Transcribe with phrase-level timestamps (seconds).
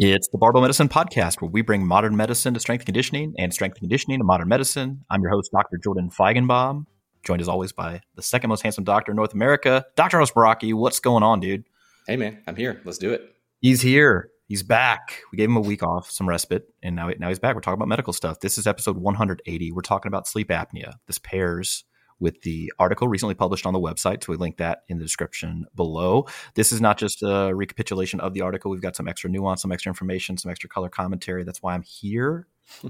[0.00, 3.80] It's the Barbell Medicine Podcast, where we bring modern medicine to strength conditioning and strength
[3.80, 5.04] conditioning to modern medicine.
[5.10, 5.76] I'm your host, Dr.
[5.76, 6.86] Jordan Feigenbaum,
[7.24, 10.20] joined as always by the second most handsome doctor in North America, Dr.
[10.20, 10.72] Austin Baraki.
[10.72, 11.64] What's going on, dude?
[12.06, 12.80] Hey, man, I'm here.
[12.84, 13.34] Let's do it.
[13.60, 14.30] He's here.
[14.46, 15.20] He's back.
[15.32, 17.56] We gave him a week off, some respite, and now, now he's back.
[17.56, 18.38] We're talking about medical stuff.
[18.38, 19.72] This is episode 180.
[19.72, 20.92] We're talking about sleep apnea.
[21.08, 21.82] This pairs
[22.20, 24.24] with the article recently published on the website.
[24.24, 26.26] So we link that in the description below.
[26.54, 28.70] This is not just a recapitulation of the article.
[28.70, 31.44] We've got some extra nuance, some extra information, some extra color commentary.
[31.44, 32.46] That's why I'm here.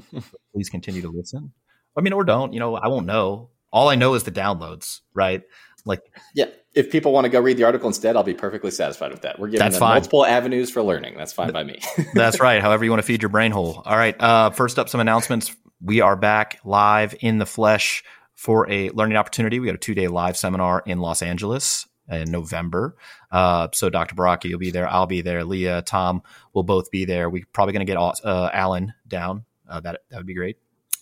[0.52, 1.52] Please continue to listen.
[1.96, 2.52] I mean, or don't.
[2.52, 3.50] You know, I won't know.
[3.70, 5.42] All I know is the downloads, right?
[5.84, 6.00] Like,
[6.34, 6.46] yeah.
[6.74, 9.38] If people want to go read the article instead, I'll be perfectly satisfied with that.
[9.38, 9.94] We're giving them fine.
[9.94, 11.16] multiple avenues for learning.
[11.16, 11.80] That's fine by me.
[12.14, 12.62] That's right.
[12.62, 13.82] However you want to feed your brain hole.
[13.84, 14.18] All right.
[14.20, 15.54] Uh, first up, some announcements.
[15.80, 18.04] We are back live in the flesh
[18.38, 19.58] for a learning opportunity.
[19.58, 22.96] We got a two day live seminar in Los Angeles in November.
[23.32, 24.14] Uh, so Dr.
[24.14, 24.88] Baraki you'll be there.
[24.88, 25.42] I'll be there.
[25.42, 26.22] Leah, Tom
[26.54, 27.28] will both be there.
[27.28, 29.44] We're probably going to get uh, Alan down.
[29.68, 30.56] Uh, that that would be great.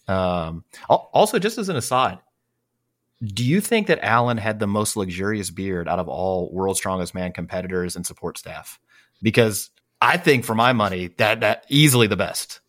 [0.08, 2.20] Um, also, just as an aside,
[3.22, 7.14] do you think that Alan had the most luxurious beard out of all World's Strongest
[7.14, 8.80] Man competitors and support staff?
[9.22, 9.68] Because
[10.00, 12.60] I think, for my money, that that easily the best.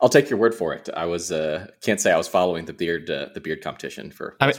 [0.00, 0.88] I'll take your word for it.
[0.96, 4.36] I was uh, can't say I was following the beard uh, the beard competition for
[4.40, 4.54] I mean,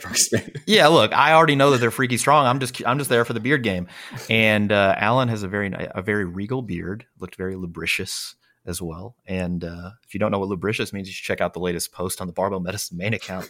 [0.66, 2.46] yeah, look, I already know that they're freaky strong.
[2.46, 3.88] I'm just I'm just there for the beard game.
[4.30, 7.06] And uh, Alan has a very a very regal beard.
[7.20, 9.16] Looked very lubricious as well.
[9.26, 11.92] And uh, if you don't know what lubricious means, you should check out the latest
[11.92, 13.50] post on the Barbell Medicine main account.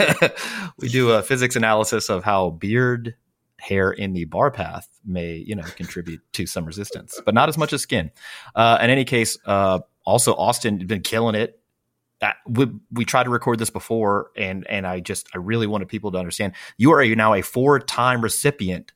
[0.78, 3.14] we do a physics analysis of how beard
[3.60, 7.56] hair in the bar path may you know contribute to some resistance, but not as
[7.56, 8.10] much as skin.
[8.54, 11.60] Uh, in any case, uh, also Austin been killing it.
[12.46, 16.12] we we tried to record this before, and and I just I really wanted people
[16.12, 18.92] to understand you are now a four time recipient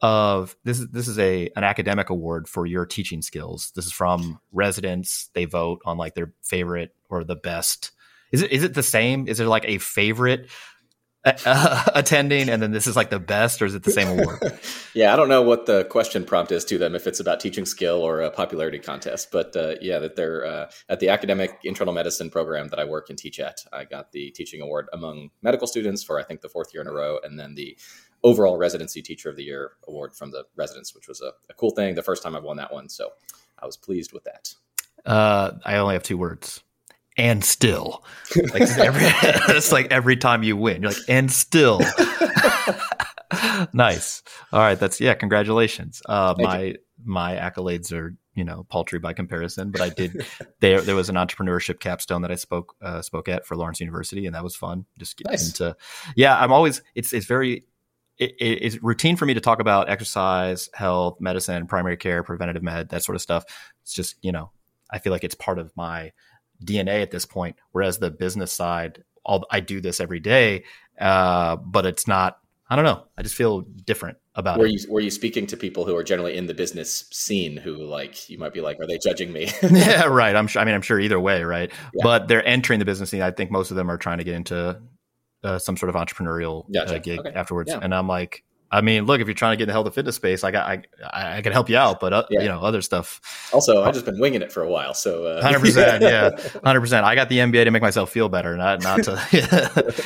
[0.00, 3.72] of this is this is a an academic award for your teaching skills.
[3.74, 5.30] This is from residents.
[5.34, 7.92] They vote on like their favorite or the best.
[8.30, 9.28] Is it is it the same?
[9.28, 10.50] Is there like a favorite
[11.24, 14.40] uh, attending and then this is like the best or is it the same award?
[14.94, 17.64] Yeah i don't know what the question prompt is to them if it's about teaching
[17.66, 21.92] skill or a popularity contest but uh, yeah that they're uh, at the academic internal
[21.92, 25.66] medicine program that i work and teach at i got the teaching award among medical
[25.66, 27.76] students for i think the fourth year in a row and then the
[28.22, 31.70] overall residency teacher of the year award from the residents which was a, a cool
[31.70, 33.10] thing the first time i've won that one so
[33.58, 34.54] i was pleased with that.
[35.04, 36.62] Uh, i only have two words
[37.16, 38.04] and still.
[38.52, 39.02] Like every,
[39.56, 41.80] it's like every time you win, you're like, and still.
[43.72, 44.22] nice.
[44.52, 44.78] All right.
[44.78, 45.14] That's yeah.
[45.14, 46.02] Congratulations.
[46.06, 46.78] Uh, my you.
[47.04, 50.26] my accolades are you know paltry by comparison, but I did.
[50.60, 54.26] there there was an entrepreneurship capstone that I spoke uh, spoke at for Lawrence University,
[54.26, 54.86] and that was fun.
[54.98, 55.48] Just getting nice.
[55.48, 55.76] into
[56.16, 56.36] yeah.
[56.36, 57.64] I'm always it's it's very
[58.18, 62.90] it, it's routine for me to talk about exercise, health, medicine, primary care, preventative med,
[62.90, 63.44] that sort of stuff.
[63.82, 64.50] It's just you know
[64.90, 66.12] I feel like it's part of my
[66.64, 67.56] DNA at this point.
[67.72, 70.64] Whereas the business side, I'll, I do this every day,
[71.00, 72.38] uh, but it's not.
[72.68, 73.04] I don't know.
[73.16, 74.72] I just feel different about were it.
[74.72, 78.28] You, were you speaking to people who are generally in the business scene who like
[78.30, 79.50] you might be like, are they judging me?
[79.70, 80.34] yeah, right.
[80.34, 80.62] I'm sure.
[80.62, 81.70] I mean, I'm sure either way, right?
[81.94, 82.02] Yeah.
[82.02, 83.22] But they're entering the business scene.
[83.22, 84.80] I think most of them are trying to get into
[85.44, 86.96] uh, some sort of entrepreneurial gotcha.
[86.96, 87.32] uh, gig okay.
[87.34, 87.70] afterwards.
[87.70, 87.80] Yeah.
[87.82, 88.44] And I'm like,
[88.74, 90.50] I mean, look, if you're trying to get in the health and fitness space, I
[90.50, 92.42] got, I, I, I can help you out, but uh, yeah.
[92.42, 93.20] you know, other stuff.
[93.52, 96.30] Also, I've just been winging it for a while, so uh, hundred uh, percent, yeah,
[96.64, 97.06] hundred percent.
[97.06, 100.04] I got the MBA to make myself feel better, not not to.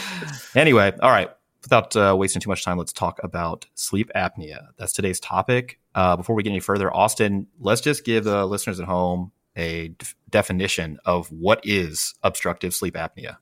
[0.54, 1.30] anyway, all right.
[1.62, 4.68] Without uh, wasting too much time, let's talk about sleep apnea.
[4.76, 5.78] That's today's topic.
[5.94, 9.88] Uh, before we get any further, Austin, let's just give the listeners at home a
[9.88, 13.38] d- definition of what is obstructive sleep apnea.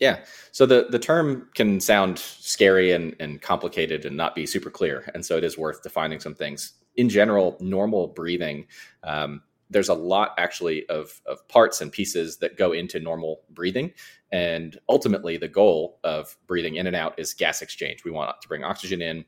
[0.00, 0.24] Yeah.
[0.50, 5.10] So the, the term can sound scary and, and complicated and not be super clear.
[5.14, 6.72] And so it is worth defining some things.
[6.96, 8.66] In general, normal breathing,
[9.04, 13.92] um, there's a lot actually of, of parts and pieces that go into normal breathing.
[14.30, 18.04] And ultimately, the goal of breathing in and out is gas exchange.
[18.04, 19.24] We want to bring oxygen in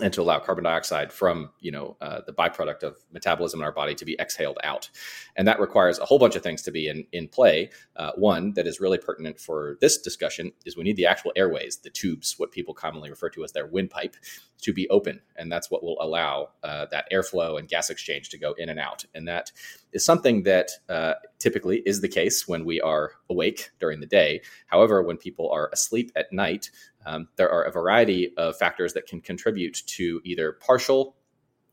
[0.00, 3.72] and to allow carbon dioxide from you know uh, the byproduct of metabolism in our
[3.72, 4.90] body to be exhaled out.
[5.36, 7.70] And that requires a whole bunch of things to be in, in play.
[7.96, 11.78] Uh, one that is really pertinent for this discussion is we need the actual airways
[11.78, 14.16] the tubes what people commonly refer to as their windpipe
[14.62, 15.20] to be open.
[15.36, 18.80] And that's what will allow uh, that airflow and gas exchange to go in and
[18.80, 19.04] out.
[19.14, 19.52] And that
[19.92, 24.40] is something that uh, typically is the case when we are awake during the day.
[24.66, 26.70] However when people are asleep at night
[27.06, 31.16] um, there are a variety of factors that can contribute to either partial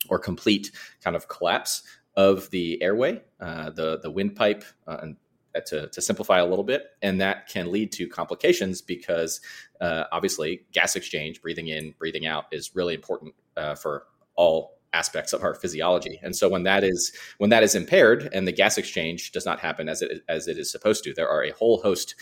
[0.10, 0.72] or complete
[1.04, 1.84] kind of collapse
[2.16, 5.18] of the airway, uh, the the windpipe, uh, and
[5.56, 9.42] uh, to, to simplify a little bit, and that can lead to complications because
[9.82, 14.06] uh, obviously gas exchange, breathing in, breathing out, is really important uh, for
[14.36, 16.20] all aspects of our physiology.
[16.22, 19.60] And so when that is when that is impaired and the gas exchange does not
[19.60, 22.16] happen as it as it is supposed to, there are a whole host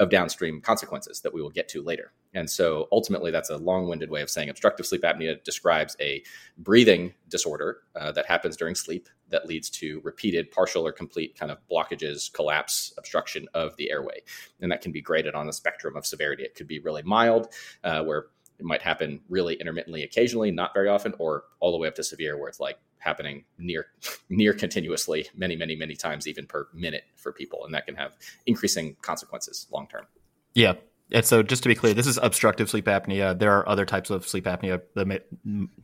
[0.00, 2.12] of downstream consequences that we will get to later.
[2.34, 6.22] And so ultimately, that's a long winded way of saying obstructive sleep apnea describes a
[6.58, 11.52] breathing disorder uh, that happens during sleep that leads to repeated partial or complete kind
[11.52, 14.20] of blockages, collapse, obstruction of the airway.
[14.60, 16.42] And that can be graded on a spectrum of severity.
[16.42, 17.52] It could be really mild,
[17.84, 18.26] uh, where
[18.58, 22.04] it might happen really intermittently occasionally, not very often, or all the way up to
[22.04, 23.86] severe, where it's like happening near
[24.28, 28.16] near continuously many many many times even per minute for people and that can have
[28.46, 30.06] increasing consequences long term.
[30.54, 30.74] Yeah.
[31.12, 33.38] And so just to be clear this is obstructive sleep apnea.
[33.38, 34.80] There are other types of sleep apnea.
[34.94, 35.20] The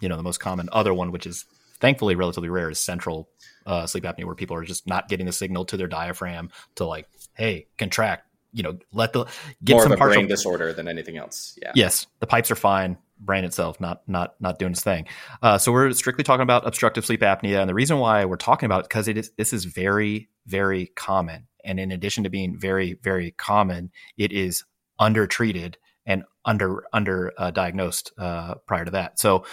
[0.01, 1.45] you know the most common other one which is
[1.79, 3.29] thankfully relatively rare is central
[3.67, 6.85] uh, sleep apnea where people are just not getting the signal to their diaphragm to
[6.85, 9.27] like hey contract you know let the
[9.63, 11.59] get More some of a partial brain disorder than anything else.
[11.61, 11.73] Yeah.
[11.75, 12.07] Yes.
[12.21, 15.07] The pipes are fine brain itself not not not doing its thing.
[15.43, 18.67] Uh, so we're strictly talking about obstructive sleep apnea, and the reason why we're talking
[18.67, 22.59] about it because it is this is very very common, and in addition to being
[22.59, 24.65] very very common, it is
[24.99, 25.77] undertreated
[26.07, 29.19] and under under uh, diagnosed uh, prior to that.
[29.19, 29.45] So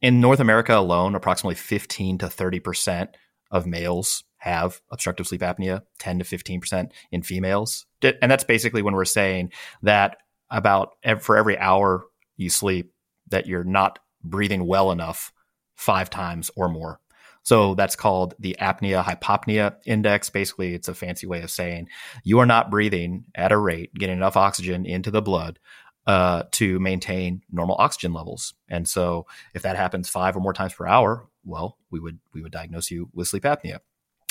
[0.00, 3.10] in North America alone, approximately fifteen to thirty percent
[3.50, 7.86] of males have obstructive sleep apnea, 10 to 15% in females.
[8.02, 9.52] And that's basically when we're saying
[9.82, 10.16] that
[10.50, 12.06] about for every hour
[12.36, 12.91] you sleep
[13.32, 15.32] that you're not breathing well enough
[15.74, 17.00] five times or more.
[17.42, 20.30] So that's called the apnea hypopnea index.
[20.30, 21.88] Basically, it's a fancy way of saying
[22.22, 25.58] you are not breathing at a rate, getting enough oxygen into the blood
[26.06, 28.54] uh, to maintain normal oxygen levels.
[28.68, 32.42] And so, if that happens five or more times per hour, well, we would we
[32.42, 33.80] would diagnose you with sleep apnea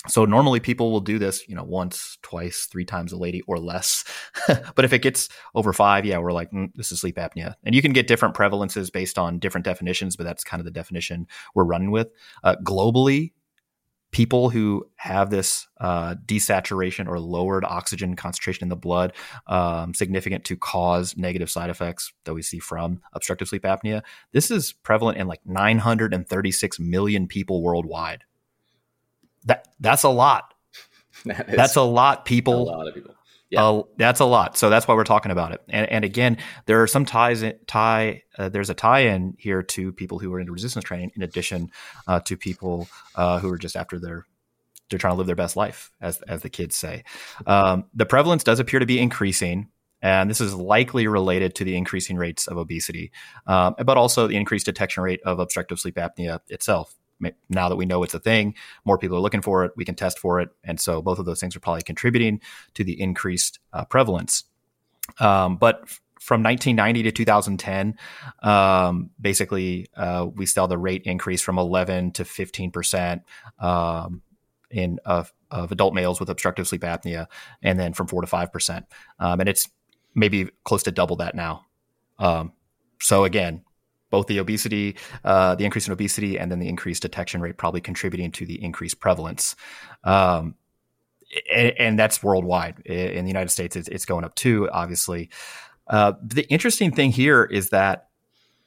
[0.08, 3.60] so normally people will do this, you know, once, twice, three times a lady or
[3.60, 4.04] less.
[4.76, 7.54] but if it gets over five, yeah, we're like, mm, this is sleep apnea.
[7.64, 10.72] And you can get different prevalences based on different definitions, but that's kind of the
[10.72, 12.08] definition we're running with.
[12.44, 13.34] Uh, globally,
[14.12, 19.14] people who have this uh, desaturation or lowered oxygen concentration in the blood,
[19.48, 24.02] um, significant to cause negative side effects that we see from obstructive sleep apnea,
[24.34, 28.24] this is prevalent in like 936 million people worldwide.
[29.82, 30.54] That that's a lot.
[31.24, 32.64] That that's a lot, people.
[32.64, 33.14] A lot of people.
[33.52, 33.64] Yeah.
[33.64, 34.58] Uh, that's a lot.
[34.58, 35.62] So that's why we're talking about it.
[35.70, 37.44] And, and again, there are some ties.
[37.44, 38.24] In, tie.
[38.38, 41.70] Uh, there's a tie-in here to people who are into resistance training, in addition
[42.08, 44.26] uh, to people uh, who are just after their
[44.90, 47.04] they're trying to live their best life, as as the kids say.
[47.46, 49.70] Um, the prevalence does appear to be increasing.
[50.04, 53.12] And this is likely related to the increasing rates of obesity,
[53.46, 56.96] um, but also the increased detection rate of obstructive sleep apnea itself
[57.50, 59.72] now that we know it's a thing, more people are looking for it.
[59.76, 62.42] We can test for it, and so both of those things are probably contributing
[62.74, 64.44] to the increased uh, prevalence.
[65.20, 67.98] Um, but f- from 1990 to 2010,
[68.44, 73.24] um, basically, uh, we saw the rate increase from 11 to 15 percent
[73.60, 74.22] um,
[74.70, 77.28] in of, of, adult males with obstructive sleep apnea,
[77.62, 78.86] and then from four to five percent,
[79.20, 79.70] um, and it's
[80.16, 81.66] maybe close to double that now.
[82.20, 82.54] Um,
[83.00, 83.64] so again,
[84.12, 87.82] both the obesity, uh, the increase in obesity, and then the increased detection rate probably
[87.82, 89.56] contributing to the increased prevalence.
[90.04, 90.56] Um,
[91.52, 92.82] and, and, that's worldwide.
[92.86, 95.30] In the United States, it's, it's going up too, obviously.
[95.88, 98.10] Uh, the interesting thing here is that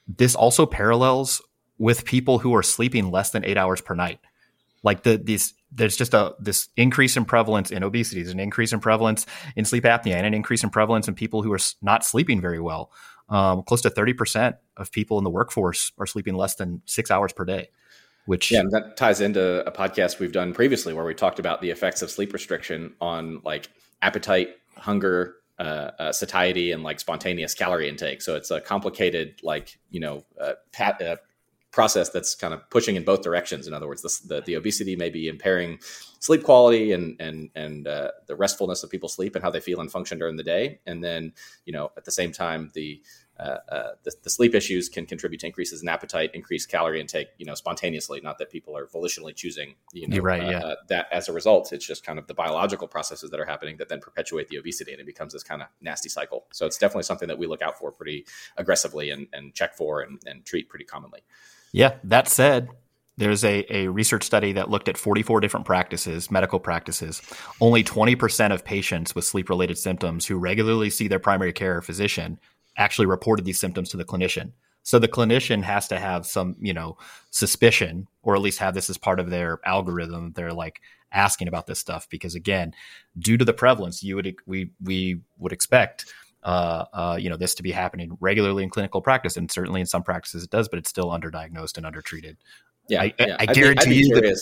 [0.08, 1.42] this also parallels
[1.78, 4.20] with people who are sleeping less than eight hours per night.
[4.82, 8.72] Like the these, there's just a this increase in prevalence in obesity, there's an increase
[8.72, 12.04] in prevalence in sleep apnea, and an increase in prevalence in people who are not
[12.04, 12.90] sleeping very well
[13.28, 17.32] um, close to 30% of people in the workforce are sleeping less than six hours
[17.32, 17.68] per day
[18.26, 21.70] which yeah that ties into a podcast we've done previously where we talked about the
[21.70, 23.68] effects of sleep restriction on like
[24.00, 28.22] appetite hunger uh, uh, satiety and like spontaneous calorie intake.
[28.22, 31.16] So it's a complicated like you know uh, pat, uh,
[31.74, 33.66] process that's kind of pushing in both directions.
[33.66, 35.80] In other words, the, the, the obesity may be impairing
[36.20, 39.80] sleep quality and and and uh, the restfulness of people's sleep and how they feel
[39.80, 40.78] and function during the day.
[40.86, 41.32] And then,
[41.66, 43.02] you know, at the same time, the
[43.40, 47.26] uh, uh, the, the, sleep issues can contribute to increases in appetite, increased calorie intake,
[47.36, 48.20] you know, spontaneously.
[48.20, 50.58] Not that people are volitionally choosing, you know, right, uh, yeah.
[50.60, 51.72] Uh, that as a result.
[51.72, 54.92] It's just kind of the biological processes that are happening that then perpetuate the obesity,
[54.92, 56.46] and it becomes this kind of nasty cycle.
[56.52, 58.24] So it's definitely something that we look out for pretty
[58.56, 61.24] aggressively and, and check for and, and treat pretty commonly.
[61.74, 61.96] Yeah.
[62.04, 62.68] That said,
[63.16, 67.20] there's a, a research study that looked at 44 different practices, medical practices.
[67.60, 72.38] Only 20% of patients with sleep related symptoms who regularly see their primary care physician
[72.76, 74.52] actually reported these symptoms to the clinician.
[74.84, 76.96] So the clinician has to have some, you know,
[77.30, 80.32] suspicion or at least have this as part of their algorithm.
[80.36, 82.72] They're like asking about this stuff because again,
[83.18, 86.06] due to the prevalence, you would we we would expect
[86.44, 89.86] uh, uh, you know this to be happening regularly in clinical practice, and certainly in
[89.86, 92.36] some practices it does, but it's still underdiagnosed and undertreated
[92.88, 93.36] Yeah, I, yeah.
[93.38, 94.40] I, I guarantee you that.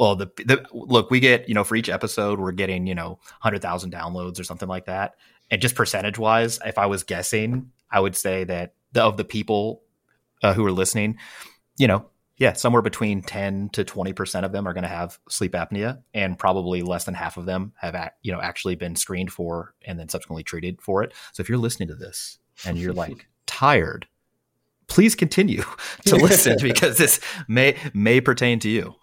[0.00, 3.18] Well, the, the look we get, you know, for each episode, we're getting you know
[3.40, 5.14] hundred thousand downloads or something like that.
[5.50, 9.24] And just percentage wise, if I was guessing, I would say that the, of the
[9.24, 9.82] people
[10.42, 11.18] uh, who are listening,
[11.76, 12.06] you know,
[12.36, 16.38] yeah, somewhere between 10 to 20% of them are going to have sleep apnea and
[16.38, 20.08] probably less than half of them have, you know, actually been screened for and then
[20.08, 21.12] subsequently treated for it.
[21.32, 24.08] So if you're listening to this and you're like tired,
[24.88, 25.62] please continue
[26.06, 28.94] to listen because this may may pertain to you.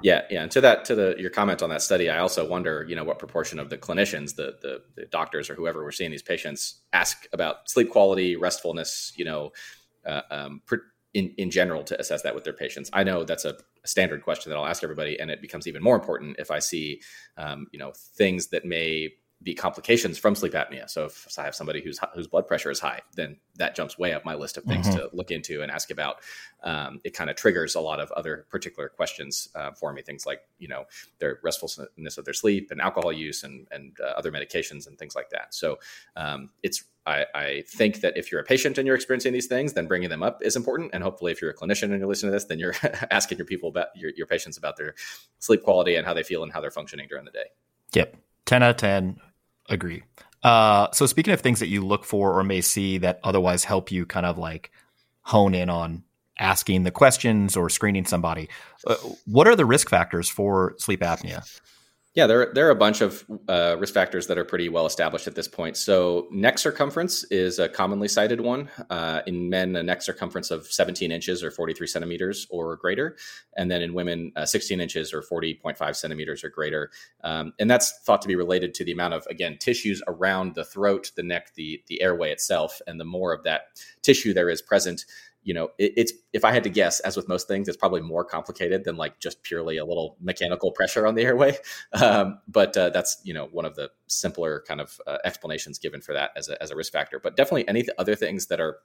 [0.00, 0.42] Yeah, yeah.
[0.42, 3.02] And to that, to the your comment on that study, I also wonder, you know,
[3.02, 6.82] what proportion of the clinicians, the the, the doctors or whoever were seeing these patients,
[6.92, 9.50] ask about sleep quality, restfulness, you know,
[10.06, 10.60] uh, um,
[11.18, 12.90] in, in general to assess that with their patients?
[12.92, 15.82] I know that's a, a, standard question that I'll ask everybody, and it becomes even
[15.82, 17.02] more important if I see,
[17.36, 19.10] um, you know, things that may
[19.40, 20.90] be complications from sleep apnea.
[20.90, 24.12] So if I have somebody whose whose blood pressure is high, then that jumps way
[24.12, 24.98] up my list of things mm-hmm.
[24.98, 26.16] to look into and ask about.
[26.64, 30.02] Um, it kind of triggers a lot of other particular questions uh, for me.
[30.02, 30.84] Things like you know
[31.18, 35.14] their restfulness of their sleep and alcohol use and and uh, other medications and things
[35.14, 35.54] like that.
[35.54, 35.78] So
[36.16, 39.72] um, it's I, I, think that if you're a patient and you're experiencing these things,
[39.72, 40.90] then bringing them up is important.
[40.92, 42.74] And hopefully, if you're a clinician and you're listening to this, then you're
[43.10, 44.94] asking your people about your, your patients about their
[45.38, 47.46] sleep quality and how they feel and how they're functioning during the day.
[47.94, 49.20] Yep, ten out of ten
[49.68, 50.02] Agree.
[50.42, 53.90] Uh, so speaking of things that you look for or may see that otherwise help
[53.90, 54.70] you kind of like
[55.22, 56.04] hone in on
[56.38, 58.48] asking the questions or screening somebody,
[58.86, 58.94] uh,
[59.26, 61.44] what are the risk factors for sleep apnea?
[62.18, 65.28] Yeah, there, there are a bunch of uh, risk factors that are pretty well established
[65.28, 65.76] at this point.
[65.76, 68.68] So, neck circumference is a commonly cited one.
[68.90, 73.16] Uh, in men, a neck circumference of 17 inches or 43 centimeters or greater.
[73.56, 76.90] And then in women, uh, 16 inches or 40.5 centimeters or greater.
[77.22, 80.64] Um, and that's thought to be related to the amount of, again, tissues around the
[80.64, 82.80] throat, the neck, the, the airway itself.
[82.88, 85.04] And the more of that tissue there is present,
[85.48, 88.02] you know, it, it's if I had to guess, as with most things, it's probably
[88.02, 91.56] more complicated than like just purely a little mechanical pressure on the airway.
[91.94, 96.02] Um, but uh, that's you know one of the simpler kind of uh, explanations given
[96.02, 97.18] for that as a as a risk factor.
[97.18, 98.78] But definitely any other things that are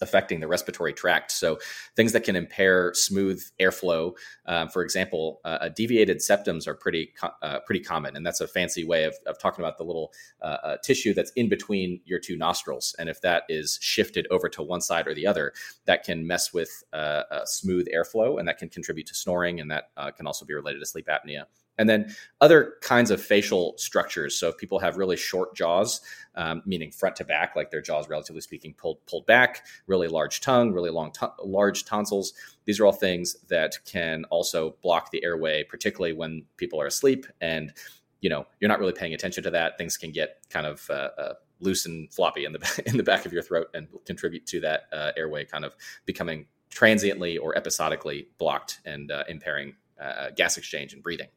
[0.00, 1.32] affecting the respiratory tract.
[1.32, 1.58] So
[1.96, 4.12] things that can impair smooth airflow.
[4.46, 8.84] Um, for example, uh, deviated septums are pretty uh, pretty common, and that's a fancy
[8.84, 12.36] way of, of talking about the little uh, uh, tissue that's in between your two
[12.36, 12.94] nostrils.
[12.98, 15.52] And if that is shifted over to one side or the other,
[15.86, 19.90] that can mess with uh, smooth airflow, and that can contribute to snoring, and that
[19.96, 21.44] uh, can also be related to sleep apnea.
[21.80, 24.38] And then other kinds of facial structures.
[24.38, 26.02] So if people have really short jaws,
[26.34, 30.42] um, meaning front to back, like their jaws, relatively speaking, pulled pulled back, really large
[30.42, 32.34] tongue, really long, t- large tonsils.
[32.66, 37.26] These are all things that can also block the airway, particularly when people are asleep
[37.40, 37.72] and
[38.20, 39.78] you know you're not really paying attention to that.
[39.78, 43.24] Things can get kind of uh, uh, loose and floppy in the in the back
[43.24, 48.28] of your throat and contribute to that uh, airway kind of becoming transiently or episodically
[48.38, 51.28] blocked and uh, impairing uh, gas exchange and breathing.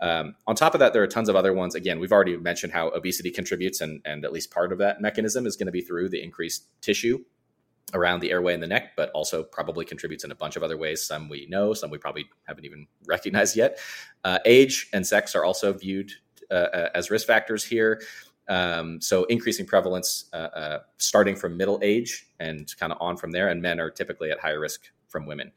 [0.00, 1.74] Um, on top of that, there are tons of other ones.
[1.74, 5.46] Again, we've already mentioned how obesity contributes, and, and at least part of that mechanism
[5.46, 7.24] is going to be through the increased tissue
[7.94, 10.76] around the airway and the neck, but also probably contributes in a bunch of other
[10.76, 11.02] ways.
[11.02, 13.78] Some we know, some we probably haven't even recognized yet.
[14.24, 16.10] Uh, age and sex are also viewed
[16.50, 18.00] uh, uh as risk factors here.
[18.48, 23.32] Um, so increasing prevalence uh, uh, starting from middle age and kind of on from
[23.32, 25.52] there, and men are typically at higher risk from women.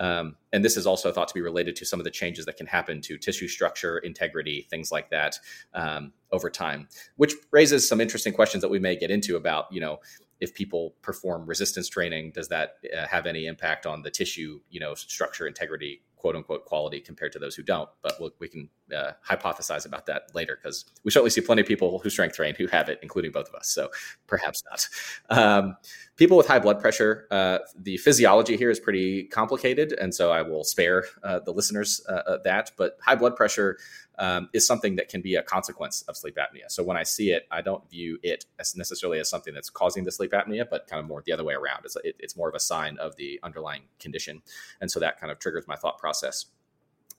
[0.00, 2.56] Um, and this is also thought to be related to some of the changes that
[2.56, 5.38] can happen to tissue structure, integrity, things like that
[5.74, 9.80] um, over time, which raises some interesting questions that we may get into about, you
[9.80, 10.00] know,
[10.40, 14.80] if people perform resistance training, does that uh, have any impact on the tissue, you
[14.80, 17.88] know, structure, integrity, quote unquote quality compared to those who don't.
[18.02, 21.68] But we'll, we can uh, hypothesize about that later because we certainly see plenty of
[21.68, 23.68] people who strength train who have it, including both of us.
[23.68, 23.90] So
[24.26, 24.88] perhaps not.
[25.30, 25.76] Um,
[26.20, 30.42] people with high blood pressure, uh, the physiology here is pretty complicated, and so I
[30.42, 32.72] will spare uh, the listeners uh, uh, that.
[32.76, 33.78] But high blood pressure
[34.18, 36.68] um, is something that can be a consequence of sleep apnea.
[36.68, 40.04] So when I see it, I don't view it as necessarily as something that's causing
[40.04, 41.86] the sleep apnea, but kind of more the other way around.
[41.86, 44.42] It's, it, it's more of a sign of the underlying condition,
[44.82, 46.44] and so that kind of triggers my thought process.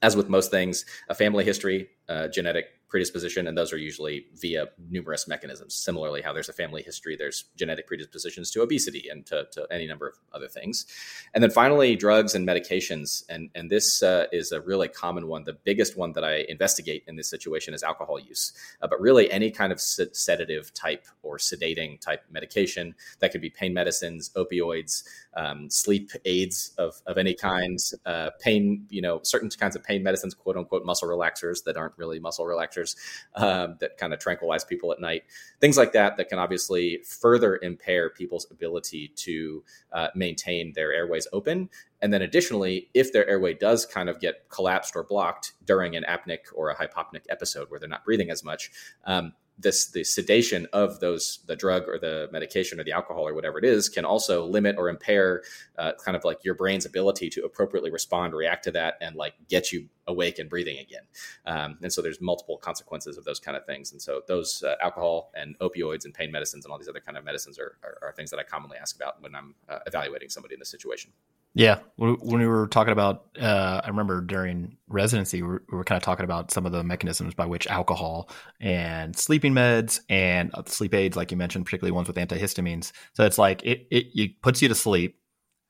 [0.03, 4.67] As with most things, a family history, uh, genetic predisposition, and those are usually via
[4.89, 5.73] numerous mechanisms.
[5.73, 9.87] Similarly, how there's a family history, there's genetic predispositions to obesity and to, to any
[9.87, 10.85] number of other things.
[11.33, 13.23] And then finally, drugs and medications.
[13.29, 15.45] And, and this uh, is a really common one.
[15.45, 19.31] The biggest one that I investigate in this situation is alcohol use, uh, but really
[19.31, 25.03] any kind of sedative type or sedating type medication that could be pain medicines, opioids,
[25.35, 30.03] um, sleep aids of, of any kind, uh, pain, you know, certain kinds of pain
[30.03, 32.95] medicines, quote unquote, muscle relaxers that aren't really muscle relaxers tranquilizers
[33.35, 35.23] um, that kind of tranquilize people at night.
[35.59, 41.27] Things like that that can obviously further impair people's ability to uh, maintain their airways
[41.33, 41.69] open.
[42.01, 46.03] And then additionally, if their airway does kind of get collapsed or blocked during an
[46.09, 48.71] apneic or a hypopneic episode where they're not breathing as much,
[49.05, 53.33] um, this the sedation of those the drug or the medication or the alcohol or
[53.33, 55.43] whatever it is can also limit or impair
[55.77, 59.33] uh, kind of like your brain's ability to appropriately respond react to that and like
[59.49, 61.03] get you awake and breathing again.
[61.45, 63.91] Um, and so there's multiple consequences of those kind of things.
[63.91, 67.17] And so those uh, alcohol and opioids and pain medicines and all these other kind
[67.17, 70.29] of medicines are, are, are things that i commonly ask about when i'm uh, evaluating
[70.29, 71.11] somebody in this situation
[71.53, 75.83] yeah, when we were talking about, uh, I remember during residency, we were, we were,
[75.83, 78.29] kind of talking about some of the mechanisms by which alcohol
[78.61, 82.93] and sleeping meds and uh, sleep aids, like you mentioned, particularly ones with antihistamines.
[83.13, 85.19] So it's like it it, it puts you to sleep,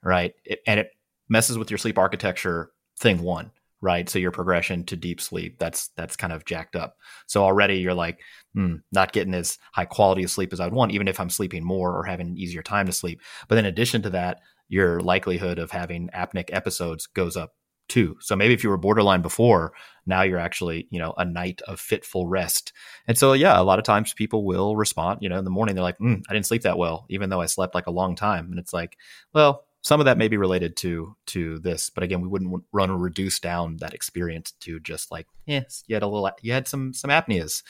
[0.04, 0.34] right?
[0.46, 0.92] It, and it
[1.30, 2.72] messes with your sleep architecture.
[3.00, 3.50] Thing one,
[3.82, 4.08] right?
[4.08, 6.98] So your progression to deep sleep that's that's kind of jacked up.
[7.26, 8.20] So already you're like,
[8.54, 11.64] hmm, not getting as high quality of sleep as I'd want, even if I'm sleeping
[11.64, 13.22] more or having an easier time to sleep.
[13.48, 14.42] But in addition to that
[14.72, 17.54] your likelihood of having apneic episodes goes up
[17.90, 18.16] too.
[18.22, 19.74] So maybe if you were borderline before,
[20.06, 22.72] now you're actually, you know, a night of fitful rest.
[23.06, 25.76] And so, yeah, a lot of times people will respond, you know, in the morning,
[25.76, 28.16] they're like, mm, I didn't sleep that well, even though I slept like a long
[28.16, 28.50] time.
[28.50, 28.98] And it's like,
[29.34, 32.92] well, some of that may be related to to this, but again, we wouldn't run
[32.92, 36.68] or reduce down that experience to just like, yes, you had a little, you had
[36.68, 37.64] some some apneas.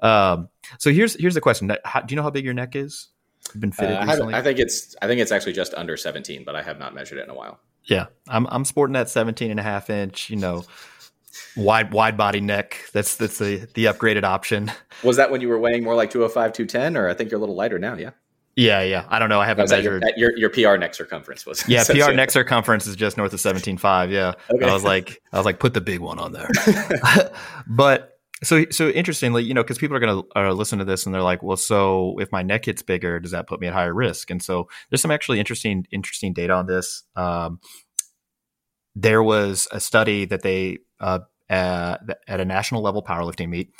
[0.00, 0.48] Um,
[0.78, 3.08] so here's here's the question: how, Do you know how big your neck is?
[3.48, 4.34] Been fitted uh, recently?
[4.34, 6.94] I, I think it's I think it's actually just under 17, but I have not
[6.94, 7.60] measured it in a while.
[7.84, 10.64] Yeah, I'm I'm sporting that 17 and a half inch, you know,
[11.56, 12.88] wide wide body neck.
[12.92, 14.72] That's that's the the upgraded option.
[15.02, 17.40] Was that when you were weighing more like 205, 210, or I think you're a
[17.40, 17.94] little lighter now?
[17.94, 18.10] Yeah.
[18.56, 19.04] Yeah, yeah.
[19.10, 19.38] I don't know.
[19.38, 20.02] I haven't measured.
[20.16, 21.68] Your, your, your PR neck circumference was.
[21.68, 24.10] Yeah, PR neck circumference is just north of seventeen five.
[24.10, 24.32] Yeah.
[24.50, 24.66] Okay.
[24.66, 26.48] I was like, I was like, put the big one on there.
[27.66, 31.06] but so, so interestingly, you know, because people are going to uh, listen to this
[31.06, 33.72] and they're like, well, so if my neck gets bigger, does that put me at
[33.72, 34.30] higher risk?
[34.30, 37.04] And so there's some actually interesting, interesting data on this.
[37.16, 37.60] Um,
[38.94, 41.96] there was a study that they, uh, uh,
[42.28, 43.72] at a national level powerlifting meet,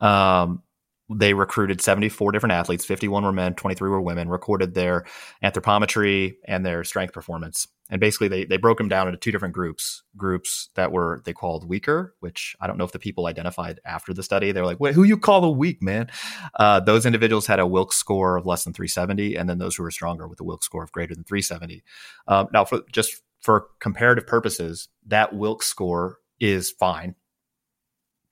[0.00, 0.62] um,
[1.10, 5.04] they recruited 74 different athletes 51 were men 23 were women recorded their
[5.42, 9.54] anthropometry and their strength performance and basically they, they broke them down into two different
[9.54, 13.80] groups groups that were they called weaker which i don't know if the people identified
[13.84, 14.52] after the study.
[14.52, 16.10] They were like wait who you call a weak man?
[16.58, 19.82] Uh, those individuals had a wilks score of less than 370 and then those who
[19.82, 21.82] were stronger with a wilks score of greater than 370
[22.28, 27.14] um, now for just for comparative purposes that wilks score is fine.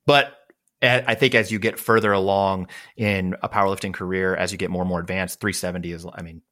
[0.07, 0.35] But
[0.85, 4.83] I think as you get further along in a powerlifting career, as you get more
[4.83, 6.43] and more advanced, 370 is, I mean,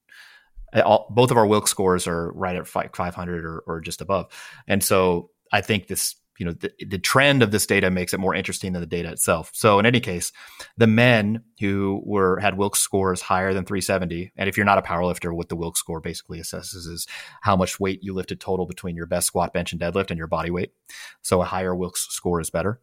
[0.75, 4.33] all, both of our Wilks scores are right at 500 or, or just above.
[4.67, 8.21] And so I think this, you know, the, the, trend of this data makes it
[8.21, 9.51] more interesting than the data itself.
[9.53, 10.33] So in any case,
[10.79, 14.83] the men who were had Wilks scores higher than 370, and if you're not a
[14.83, 17.07] powerlifter, what the Wilks score basically assesses is
[17.43, 20.29] how much weight you lifted total between your best squat, bench, and deadlift and your
[20.29, 20.73] body weight.
[21.21, 22.81] So a higher Wilks score is better.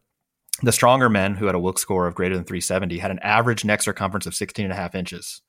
[0.62, 3.64] The stronger men who had a Wilks score of greater than 370 had an average
[3.64, 5.40] neck circumference of 16 and a half inches.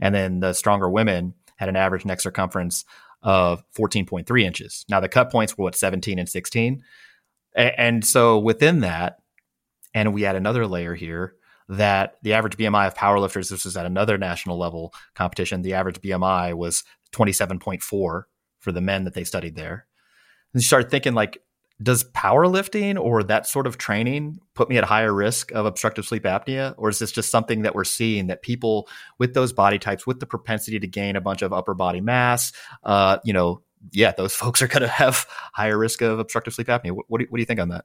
[0.00, 2.84] And then the stronger women had an average neck circumference
[3.22, 4.84] of 14.3 inches.
[4.88, 6.82] Now the cut points were what 17 and 16.
[7.54, 9.18] And so within that,
[9.94, 11.34] and we add another layer here
[11.68, 16.00] that the average BMI of powerlifters, this was at another national level competition, the average
[16.00, 18.24] BMI was 27.4 for
[18.66, 19.86] the men that they studied there.
[20.52, 21.38] And you start thinking like,
[21.84, 26.24] does powerlifting or that sort of training put me at higher risk of obstructive sleep
[26.24, 26.74] apnea?
[26.76, 30.18] Or is this just something that we're seeing that people with those body types with
[30.18, 32.52] the propensity to gain a bunch of upper body mass
[32.84, 36.68] uh, you know yeah those folks are going to have higher risk of obstructive sleep
[36.68, 36.90] apnea.
[36.90, 37.84] What, what, do what do you think on that?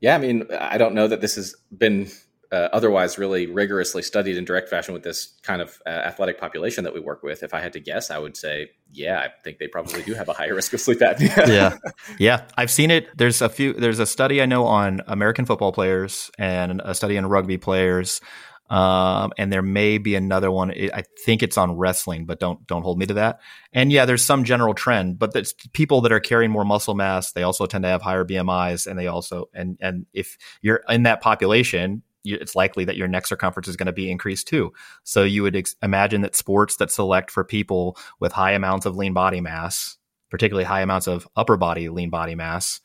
[0.00, 2.10] Yeah i mean i don't know that this has been
[2.52, 6.84] uh, otherwise really rigorously studied in direct fashion with this kind of uh, athletic population
[6.84, 9.58] that we work with, if I had to guess, I would say, yeah, I think
[9.58, 11.36] they probably do have a higher risk of sleep apnea.
[11.46, 11.76] yeah,
[12.18, 13.08] yeah, I've seen it.
[13.16, 13.72] There's a few.
[13.72, 18.20] There's a study I know on American football players and a study on rugby players.
[18.68, 20.72] Um, and there may be another one.
[20.72, 23.40] I think it's on wrestling, but don't don't hold me to that.
[23.72, 27.32] And yeah, there's some general trend, but it's people that are carrying more muscle mass.
[27.32, 31.04] They also tend to have higher BMIs, and they also and and if you're in
[31.04, 32.02] that population,
[32.34, 34.72] it's likely that your neck circumference is going to be increased too.
[35.04, 38.96] So you would ex- imagine that sports that select for people with high amounts of
[38.96, 39.96] lean body mass,
[40.30, 42.80] particularly high amounts of upper body lean body mass,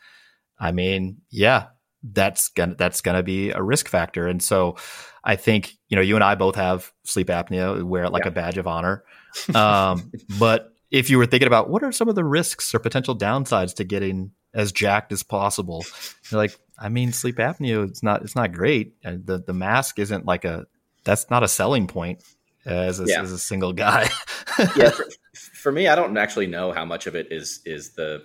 [0.61, 1.67] I mean, yeah,
[2.03, 4.27] that's gonna that's gonna be a risk factor.
[4.27, 4.77] And so
[5.23, 7.83] I think you know you and I both have sleep apnea.
[7.83, 8.29] wear it like yeah.
[8.29, 9.03] a badge of honor.
[9.55, 13.17] Um, but if you were thinking about what are some of the risks or potential
[13.17, 15.85] downsides to getting as jacked as possible,
[16.29, 18.95] you're like I mean, sleep apnea it's not it's not great.
[19.05, 20.65] Uh, the the mask isn't like a
[21.03, 22.23] that's not a selling point
[22.65, 23.21] as a, yeah.
[23.21, 24.09] as a single guy.
[24.75, 28.23] yeah, for, for, me, I don't actually know how much of it is is the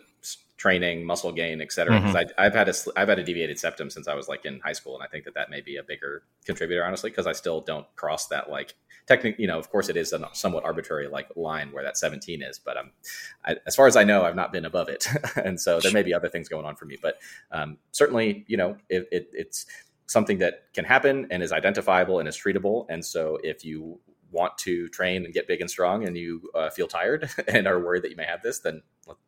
[0.66, 2.00] training, muscle gain, et cetera.
[2.00, 2.40] Because mm-hmm.
[2.40, 4.94] I've had a I've had a deviated septum since I was like in high school,
[4.94, 7.86] and I think that that may be a bigger contributor, honestly, because I still don't
[7.94, 8.74] cross that like
[9.06, 9.42] technically.
[9.42, 12.58] You know, of course, it is a somewhat arbitrary like line where that 17 is,
[12.58, 12.90] but um,
[13.44, 16.02] I, as far as I know, I've not been above it, and so there may
[16.02, 16.96] be other things going on for me.
[17.00, 17.18] But
[17.52, 19.66] um, certainly, you know, it, it, it's
[20.06, 22.86] something that can happen and is identifiable and is treatable.
[22.88, 24.00] And so, if you
[24.32, 27.78] want to train and get big and strong and you uh, feel tired and are
[27.78, 28.82] worried that you may have this, then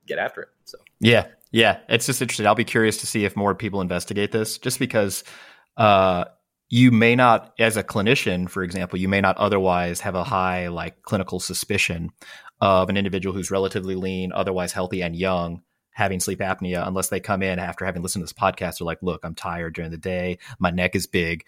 [0.06, 0.48] get after it.
[0.64, 2.46] So yeah, yeah, it's just interesting.
[2.46, 5.24] I'll be curious to see if more people investigate this, just because
[5.76, 6.24] uh,
[6.68, 10.68] you may not, as a clinician, for example, you may not otherwise have a high
[10.68, 12.10] like clinical suspicion
[12.60, 15.62] of an individual who's relatively lean, otherwise healthy and young.
[15.92, 19.02] Having sleep apnea, unless they come in after having listened to this podcast, they're like,
[19.02, 20.38] "Look, I'm tired during the day.
[20.60, 21.44] My neck is big.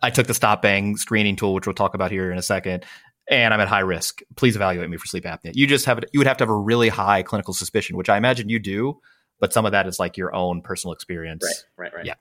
[0.00, 2.84] I took the stop bang screening tool, which we'll talk about here in a second,
[3.30, 4.20] and I'm at high risk.
[4.36, 5.52] Please evaluate me for sleep apnea.
[5.54, 8.18] You just have you would have to have a really high clinical suspicion, which I
[8.18, 9.00] imagine you do,
[9.38, 11.44] but some of that is like your own personal experience.
[11.78, 12.06] Right, right, right.
[12.06, 12.14] Yeah.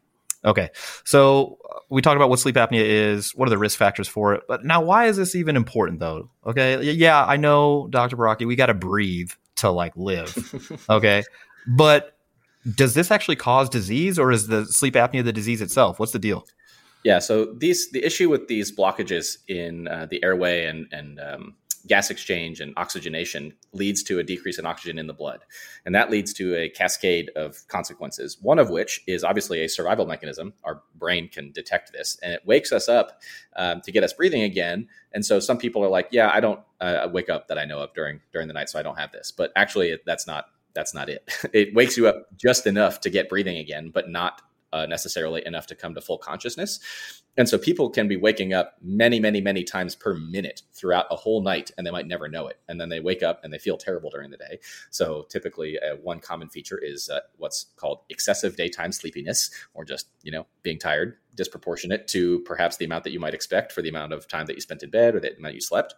[0.45, 0.69] Okay.
[1.03, 4.35] So uh, we talked about what sleep apnea is, what are the risk factors for
[4.35, 4.43] it.
[4.47, 6.29] But now why is this even important though?
[6.45, 6.81] Okay.
[6.81, 8.15] Yeah, I know, Dr.
[8.15, 10.85] Baraki, we got to breathe to like live.
[10.89, 11.23] okay.
[11.67, 12.15] but
[12.75, 15.99] does this actually cause disease or is the sleep apnea the disease itself?
[15.99, 16.45] What's the deal?
[17.03, 21.55] Yeah, so these the issue with these blockages in uh, the airway and and um,
[21.87, 25.45] gas exchange and oxygenation leads to a decrease in oxygen in the blood,
[25.85, 28.37] and that leads to a cascade of consequences.
[28.41, 30.53] One of which is obviously a survival mechanism.
[30.65, 33.21] Our brain can detect this, and it wakes us up
[33.55, 34.89] um, to get us breathing again.
[35.13, 37.79] And so some people are like, "Yeah, I don't uh, wake up that I know
[37.79, 40.93] of during during the night, so I don't have this." But actually, that's not that's
[40.93, 41.29] not it.
[41.53, 44.41] It wakes you up just enough to get breathing again, but not
[44.73, 46.79] uh, necessarily enough to come to full consciousness.
[47.37, 51.15] And so people can be waking up many, many, many times per minute throughout a
[51.15, 52.59] whole night, and they might never know it.
[52.67, 54.59] And then they wake up and they feel terrible during the day.
[54.89, 60.07] So typically, uh, one common feature is uh, what's called excessive daytime sleepiness, or just
[60.23, 63.89] you know being tired, disproportionate to perhaps the amount that you might expect for the
[63.89, 65.93] amount of time that you spent in bed or the amount you slept.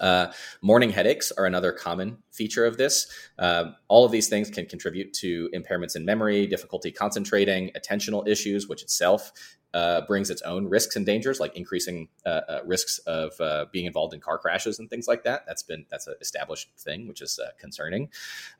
[0.00, 3.06] Uh, morning headaches are another common feature of this.
[3.38, 8.68] Uh, all of these things can contribute to impairments in memory, difficulty concentrating, attentional issues,
[8.68, 9.32] which itself
[9.74, 13.86] uh, brings its own risks and dangers, like increasing uh, uh, risks of uh, being
[13.86, 15.44] involved in car crashes and things like that.
[15.46, 18.10] That's been that's an established thing, which is uh, concerning.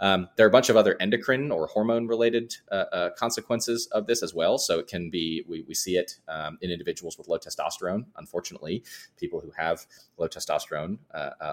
[0.01, 4.23] Um, there are a bunch of other endocrine or hormone related uh, consequences of this
[4.23, 4.59] as well.
[4.59, 8.07] So it can be we, we see it um, in individuals with low testosterone.
[8.17, 8.83] Unfortunately,
[9.17, 10.99] people who have low testosterone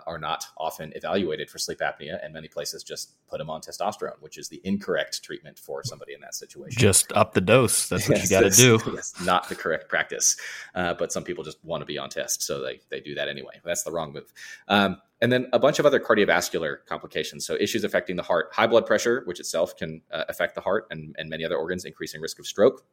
[0.07, 4.19] are not often evaluated for sleep apnea, and many places just put them on testosterone,
[4.21, 6.79] which is the incorrect treatment for somebody in that situation.
[6.79, 7.89] Just up the dose.
[7.89, 8.79] That's what yes, you got to do.
[8.93, 10.37] Yes, not the correct practice.
[10.73, 13.27] Uh, but some people just want to be on test, so they they do that
[13.27, 13.59] anyway.
[13.63, 14.31] That's the wrong move.
[14.67, 17.45] Um, and then a bunch of other cardiovascular complications.
[17.45, 20.87] So issues affecting the heart, high blood pressure, which itself can uh, affect the heart
[20.91, 22.85] and, and many other organs, increasing risk of stroke.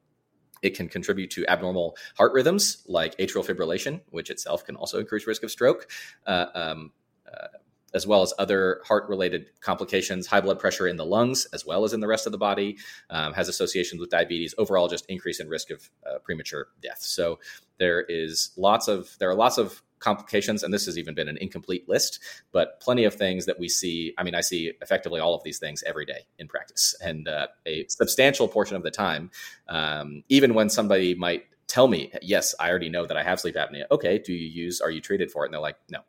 [0.63, 5.27] It can contribute to abnormal heart rhythms like atrial fibrillation, which itself can also increase
[5.27, 5.89] risk of stroke.
[6.27, 6.93] Uh, um,
[7.33, 7.49] uh,
[7.95, 11.85] as well as other heart related complications, high blood pressure in the lungs, as well
[11.85, 12.77] as in the rest of the body,
[13.11, 16.99] um, has associations with diabetes, overall, just increase in risk of uh, premature death.
[17.01, 17.39] So
[17.79, 21.39] there is lots of, there are lots of complications and this has even been an
[21.39, 22.21] incomplete list
[22.53, 25.59] but plenty of things that we see i mean i see effectively all of these
[25.59, 26.95] things every day in practice.
[27.01, 29.31] And uh, a substantial portion of the time
[29.69, 33.55] um, even when somebody might tell me yes i already know that i have sleep
[33.55, 33.85] apnea.
[33.91, 35.49] Okay do you use are you treated for it?
[35.49, 36.01] And they're like no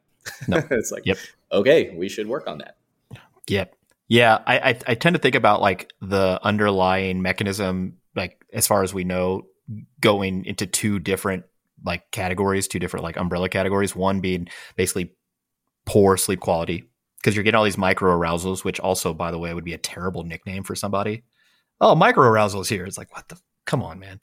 [0.47, 0.57] no.
[0.71, 1.17] it's like, yep.
[1.51, 2.77] okay, we should work on that.
[3.47, 3.75] Yep.
[4.09, 8.83] Yeah, I, I, I tend to think about like the underlying mechanism, like as far
[8.83, 9.47] as we know,
[9.99, 11.43] going into two different
[11.83, 13.95] like categories, two different like umbrella categories.
[13.95, 15.13] One being basically
[15.85, 19.53] poor sleep quality because you're getting all these micro arousals, which also, by the way,
[19.53, 21.23] would be a terrible nickname for somebody.
[21.81, 22.85] Oh, micro arousals here.
[22.85, 24.19] It's like what the come on, man.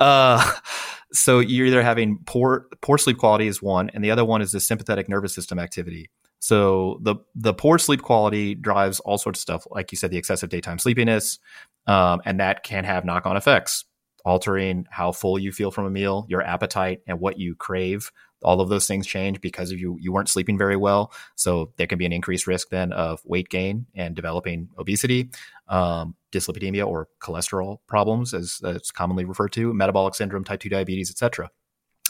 [0.00, 0.52] Uh,
[1.12, 4.50] so you're either having poor poor sleep quality is one, and the other one is
[4.50, 6.10] the sympathetic nervous system activity.
[6.40, 10.18] So the the poor sleep quality drives all sorts of stuff, like you said, the
[10.18, 11.38] excessive daytime sleepiness,
[11.86, 13.84] um, and that can have knock on effects,
[14.24, 18.10] altering how full you feel from a meal, your appetite, and what you crave
[18.42, 21.12] all of those things change because of you you weren't sleeping very well.
[21.34, 25.30] So there can be an increased risk then of weight gain and developing obesity,
[25.68, 31.10] um, dyslipidemia or cholesterol problems, as it's commonly referred to, metabolic syndrome, type two diabetes,
[31.10, 31.50] etc.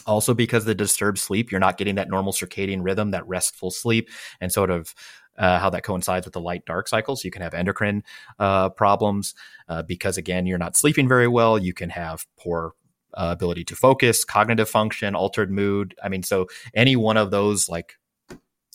[0.05, 4.09] Also, because the disturbed sleep, you're not getting that normal circadian rhythm, that restful sleep,
[4.39, 4.93] and sort of
[5.37, 7.15] uh, how that coincides with the light dark cycle.
[7.15, 8.03] So you can have endocrine
[8.39, 9.35] uh, problems
[9.67, 11.57] uh, because, again, you're not sleeping very well.
[11.57, 12.73] You can have poor
[13.17, 15.95] uh, ability to focus, cognitive function, altered mood.
[16.03, 17.95] I mean, so any one of those, like,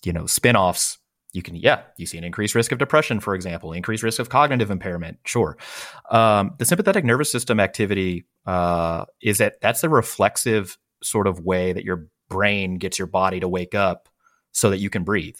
[0.05, 0.99] you know, spin-offs
[1.35, 4.29] you can yeah you see an increased risk of depression for example increased risk of
[4.29, 5.57] cognitive impairment sure
[6.11, 11.73] um, the sympathetic nervous system activity uh, is that that's a reflexive sort of way
[11.73, 14.11] that your brain gets your body to wake up
[14.51, 15.37] so that you can breathe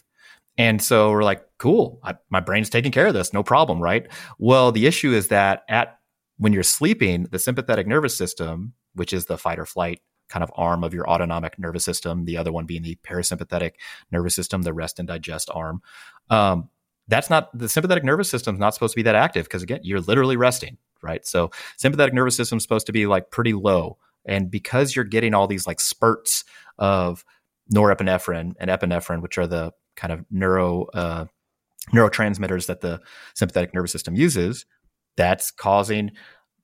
[0.57, 4.07] and so we're like, cool, I, my brain's taking care of this, no problem, right?
[4.37, 5.99] Well, the issue is that at
[6.37, 10.51] when you're sleeping, the sympathetic nervous system, which is the fight or flight kind of
[10.55, 13.73] arm of your autonomic nervous system, the other one being the parasympathetic
[14.11, 15.81] nervous system, the rest and digest arm.
[16.29, 16.69] Um,
[17.07, 19.81] that's not the sympathetic nervous system is not supposed to be that active because again,
[19.83, 21.25] you're literally resting, right?
[21.27, 23.97] So sympathetic nervous system is supposed to be like pretty low.
[24.25, 26.45] And because you're getting all these like spurts
[26.77, 27.25] of
[27.73, 31.25] norepinephrine and epinephrine, which are the kind of neuro uh,
[31.93, 33.01] neurotransmitters that the
[33.35, 34.65] sympathetic nervous system uses,
[35.17, 36.11] that's causing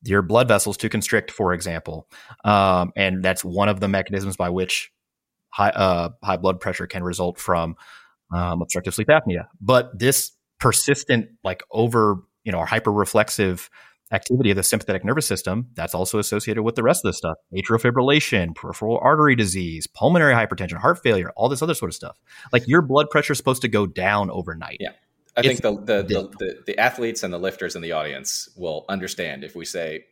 [0.03, 2.07] your blood vessels to constrict, for example,
[2.45, 4.91] um, and that's one of the mechanisms by which
[5.49, 7.75] high uh, high blood pressure can result from
[8.33, 9.47] um, obstructive sleep apnea.
[9.62, 13.69] But this persistent, like over, you know, hyper reflexive
[14.12, 17.38] activity of the sympathetic nervous system, that's also associated with the rest of the stuff
[17.53, 22.17] atrial fibrillation, peripheral artery disease, pulmonary hypertension, heart failure, all this other sort of stuff.
[22.51, 24.77] Like your blood pressure is supposed to go down overnight.
[24.79, 24.91] Yeah.
[25.39, 28.86] I think the the, the, the, the, athletes and the lifters in the audience will
[28.89, 30.06] understand if we say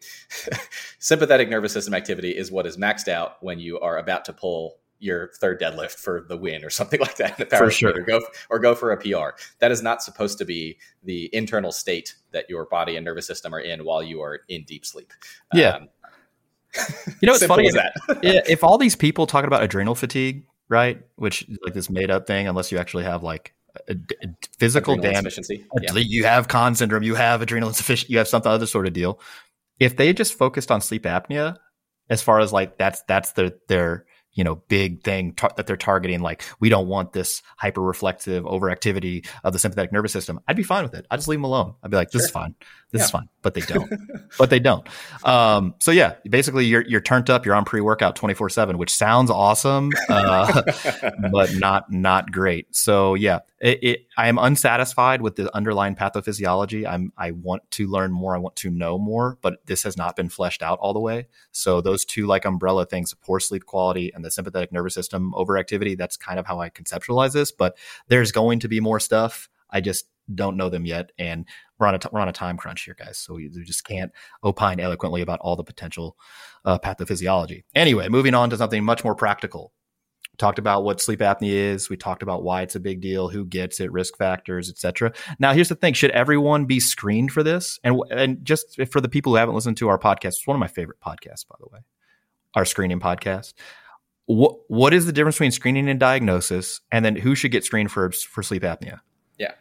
[1.00, 4.78] sympathetic nervous system activity is what is maxed out when you are about to pull
[5.00, 7.94] your third deadlift for the win or something like that in the power for sure.
[7.96, 9.40] or go or go for a PR.
[9.60, 13.54] That is not supposed to be the internal state that your body and nervous system
[13.54, 15.14] are in while you are in deep sleep.
[15.54, 15.70] Yeah.
[15.70, 15.90] Um,
[17.22, 21.02] you know what's funny is that if all these people talking about adrenal fatigue, right,
[21.16, 23.54] which like this made up thing, unless you actually have like
[23.90, 23.96] a
[24.58, 25.94] physical damage, yeah.
[25.96, 29.20] you have Conn syndrome, you have adrenal insufficiency, you have something other sort of deal.
[29.80, 31.58] If they just focused on sleep apnea,
[32.10, 35.76] as far as like that's that's their their you know big thing tar- that they're
[35.76, 40.56] targeting like we don't want this hyper reflective overactivity of the sympathetic nervous system i'd
[40.56, 42.28] be fine with it i'd just leave them alone i'd be like this sure.
[42.28, 42.56] is fine
[42.92, 43.06] this yeah.
[43.06, 43.92] is fine but they don't
[44.38, 44.88] but they don't
[45.24, 49.90] um, so yeah basically you're you're turned up you're on pre-workout 24/7 which sounds awesome
[50.10, 50.62] uh,
[51.32, 56.88] but not not great so yeah it, it, I am unsatisfied with the underlying pathophysiology.
[56.88, 58.36] I'm I want to learn more.
[58.36, 61.28] I want to know more, but this has not been fleshed out all the way.
[61.52, 65.98] So those two like umbrella things, poor sleep quality and the sympathetic nervous system overactivity,
[65.98, 67.52] that's kind of how I conceptualize this.
[67.52, 67.78] But
[68.10, 69.50] there's going to be more stuff.
[69.70, 71.46] I just don't know them yet, and
[71.80, 73.18] we're on a t- we're on a time crunch here, guys.
[73.18, 74.12] So we, we just can't
[74.44, 76.18] opine eloquently about all the potential
[76.66, 77.64] uh, pathophysiology.
[77.76, 79.72] Anyway, moving on to something much more practical
[80.38, 81.90] talked about what sleep apnea is.
[81.90, 85.14] We talked about why it's a big deal, who gets it, risk factors, etc.
[85.40, 87.80] Now, here's the thing: should everyone be screened for this?
[87.84, 90.60] And and just for the people who haven't listened to our podcast, it's one of
[90.60, 91.80] my favorite podcasts, by the way,
[92.56, 93.54] our screening podcast.
[94.26, 97.92] What what is the difference between screening and diagnosis, and then who should get screened
[97.92, 99.00] for for sleep apnea?
[99.38, 99.54] Yeah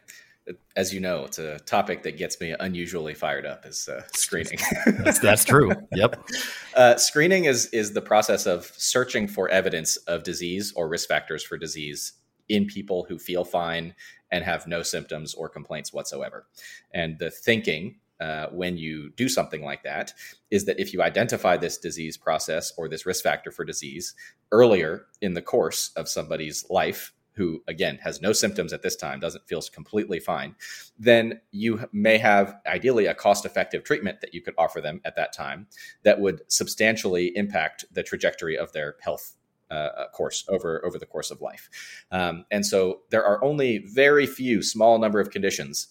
[0.75, 4.59] as you know, it's a topic that gets me unusually fired up is uh, screening.
[4.85, 5.71] that's, that's true.
[5.93, 6.23] Yep.
[6.75, 11.43] Uh, screening is is the process of searching for evidence of disease or risk factors
[11.43, 12.13] for disease
[12.49, 13.95] in people who feel fine
[14.31, 16.45] and have no symptoms or complaints whatsoever.
[16.93, 20.13] And the thinking uh, when you do something like that
[20.51, 24.13] is that if you identify this disease process or this risk factor for disease
[24.51, 29.19] earlier in the course of somebody's life who again has no symptoms at this time,
[29.19, 30.55] doesn't feel completely fine,
[30.99, 35.15] then you may have ideally a cost effective treatment that you could offer them at
[35.15, 35.67] that time
[36.03, 39.35] that would substantially impact the trajectory of their health
[39.69, 41.69] uh, uh course over over the course of life.
[42.11, 45.89] Um, and so there are only very few small number of conditions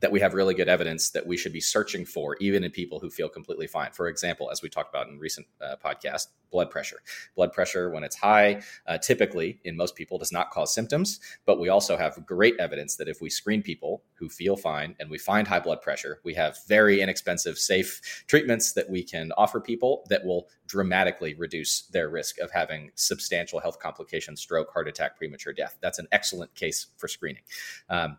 [0.00, 3.00] that we have really good evidence that we should be searching for, even in people
[3.00, 3.90] who feel completely fine.
[3.92, 7.00] For example, as we talked about in recent uh, podcast, blood pressure.
[7.34, 11.58] Blood pressure, when it's high, uh, typically in most people does not cause symptoms, but
[11.58, 15.18] we also have great evidence that if we screen people who feel fine and we
[15.18, 20.06] find high blood pressure, we have very inexpensive, safe treatments that we can offer people
[20.10, 25.52] that will dramatically reduce their risk of having substantial health complications, stroke, heart attack, premature
[25.52, 25.76] death.
[25.80, 27.42] That's an excellent case for screening.
[27.88, 28.16] Um,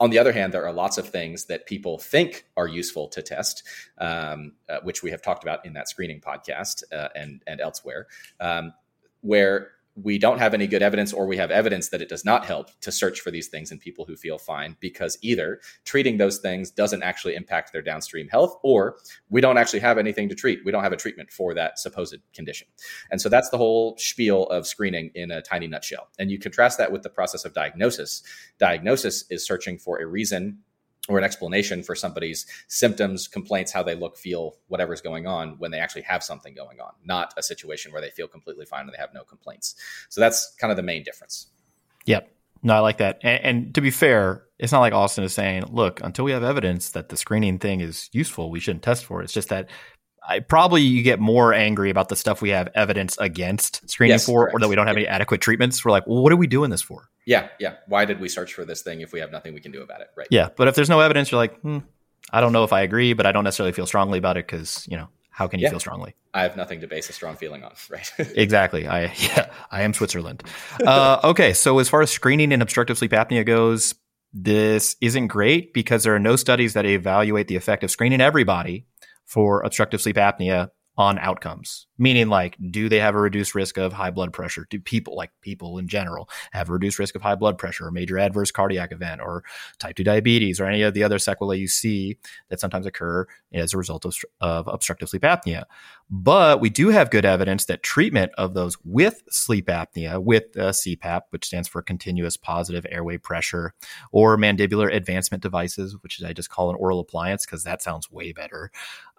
[0.00, 3.22] on the other hand, there are lots of things that people think are useful to
[3.22, 3.64] test,
[3.98, 8.06] um, uh, which we have talked about in that screening podcast uh, and and elsewhere,
[8.40, 8.72] um,
[9.22, 12.44] where we don't have any good evidence or we have evidence that it does not
[12.44, 16.38] help to search for these things in people who feel fine because either treating those
[16.38, 18.98] things doesn't actually impact their downstream health or
[19.30, 20.60] we don't actually have anything to treat.
[20.64, 22.68] We don't have a treatment for that supposed condition.
[23.10, 26.08] And so that's the whole spiel of screening in a tiny nutshell.
[26.18, 28.22] And you contrast that with the process of diagnosis.
[28.58, 30.58] Diagnosis is searching for a reason
[31.08, 35.70] or an explanation for somebody's symptoms, complaints, how they look, feel, whatever's going on when
[35.70, 38.92] they actually have something going on, not a situation where they feel completely fine and
[38.92, 39.74] they have no complaints.
[40.10, 41.48] So that's kind of the main difference.
[42.06, 42.30] Yep.
[42.62, 43.20] No, I like that.
[43.22, 46.42] And, and, to be fair, it's not like Austin is saying, look, until we have
[46.42, 49.24] evidence that the screening thing is useful, we shouldn't test for it.
[49.24, 49.68] It's just that
[50.28, 54.26] I probably you get more angry about the stuff we have evidence against screening yes,
[54.26, 54.54] for, correct.
[54.54, 55.04] or that we don't have yeah.
[55.04, 55.82] any adequate treatments.
[55.82, 57.08] We're like, well, what are we doing this for?
[57.24, 57.76] Yeah, yeah.
[57.86, 60.02] Why did we search for this thing if we have nothing we can do about
[60.02, 60.08] it?
[60.16, 60.26] Right.
[60.30, 61.78] Yeah, but if there's no evidence, you're like, hmm,
[62.30, 64.86] I don't know if I agree, but I don't necessarily feel strongly about it because
[64.90, 65.70] you know how can you yeah.
[65.70, 66.14] feel strongly?
[66.34, 68.10] I have nothing to base a strong feeling on, right?
[68.18, 68.86] exactly.
[68.86, 70.42] I yeah, I am Switzerland.
[70.84, 73.94] Uh, okay, so as far as screening in obstructive sleep apnea goes,
[74.34, 78.84] this isn't great because there are no studies that evaluate the effect of screening everybody
[79.28, 83.92] for obstructive sleep apnea on outcomes meaning like do they have a reduced risk of
[83.92, 84.66] high blood pressure?
[84.70, 87.90] Do people like people in general have a reduced risk of high blood pressure or
[87.90, 89.44] major adverse cardiac event or
[89.78, 92.16] type 2 diabetes or any of the other sequelae you see
[92.48, 95.64] that sometimes occur as a result of, of obstructive sleep apnea?
[96.10, 100.70] But we do have good evidence that treatment of those with sleep apnea with uh,
[100.70, 103.74] cpap which stands for continuous positive airway pressure
[104.12, 108.32] or mandibular advancement devices which i just call an oral appliance because that sounds way
[108.32, 108.70] better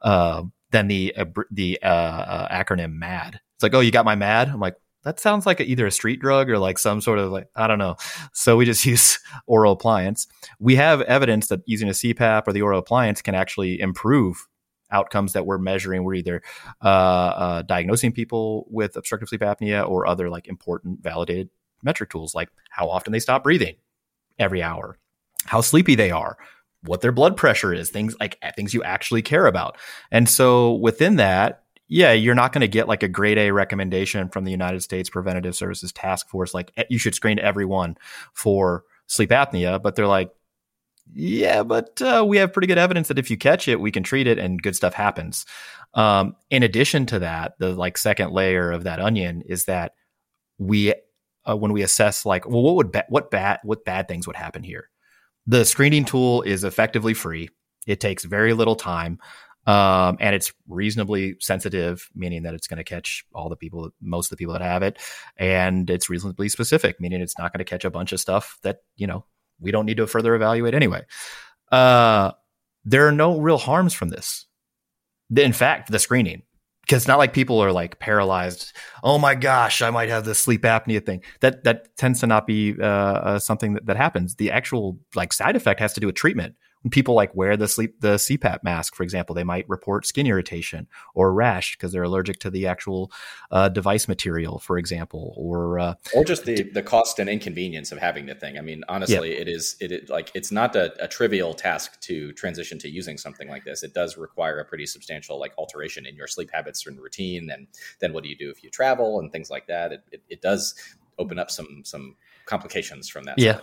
[0.02, 3.40] uh, than the uh, the uh, uh, acronym MAD.
[3.56, 4.50] It's like, oh, you got my MAD.
[4.50, 7.48] I'm like, that sounds like either a street drug or like some sort of like
[7.56, 7.96] I don't know.
[8.34, 10.28] So we just use oral appliance.
[10.60, 14.48] We have evidence that using a CPAP or the oral appliance can actually improve
[14.92, 16.04] outcomes that we're measuring.
[16.04, 16.42] We're either
[16.84, 21.50] uh, uh, diagnosing people with obstructive sleep apnea or other like important validated
[21.84, 23.76] metric tools, like how often they stop breathing
[24.38, 24.98] every hour,
[25.46, 26.38] how sleepy they are,
[26.84, 29.78] what their blood pressure is, things like things you actually care about.
[30.12, 34.30] And so within that, yeah, you're not going to get like a grade A recommendation
[34.30, 37.98] from the United States Preventative Services Task Force, like you should screen everyone
[38.34, 39.82] for sleep apnea.
[39.82, 40.30] But they're like,
[41.12, 44.04] yeah, but uh, we have pretty good evidence that if you catch it, we can
[44.04, 45.48] treat it and good stuff happens.
[45.96, 49.94] Um, in addition to that, the like second layer of that onion is that
[50.60, 50.94] we,
[51.50, 54.36] uh, when we assess like, well, what would ba- what bad what bad things would
[54.36, 54.90] happen here?
[55.50, 57.50] The screening tool is effectively free.
[57.88, 59.18] It takes very little time.
[59.66, 64.28] Um, and it's reasonably sensitive, meaning that it's going to catch all the people, most
[64.28, 65.00] of the people that have it,
[65.38, 68.78] and it's reasonably specific, meaning it's not going to catch a bunch of stuff that
[68.96, 69.26] you know
[69.60, 71.04] we don't need to further evaluate anyway.
[71.72, 72.32] Uh,
[72.86, 74.46] there are no real harms from this.
[75.36, 76.44] In fact, the screening,
[76.90, 78.76] because it's not like people are like paralyzed.
[79.04, 81.22] Oh my gosh, I might have the sleep apnea thing.
[81.42, 84.36] That that tends to not be uh, uh, something that, that happens.
[84.36, 87.68] The actual like side effect has to do with treatment when people like wear the
[87.68, 92.04] sleep the CPAP mask, for example, they might report skin irritation or rash because they're
[92.04, 93.12] allergic to the actual
[93.52, 97.98] uh, device material, for example, or uh, or just the the cost and inconvenience of
[97.98, 98.58] having the thing.
[98.58, 99.42] I mean, honestly, yeah.
[99.42, 103.18] it is it is, like it's not a, a, trivial task to transition to using
[103.18, 103.84] something like this.
[103.84, 107.68] It does require a pretty substantial like alteration in your sleep habits and routine, and
[108.00, 109.92] then what do you do if you travel and things like that.
[109.92, 110.76] It it, it does
[111.18, 112.16] open up some some
[112.46, 113.38] complications from that.
[113.38, 113.60] Yeah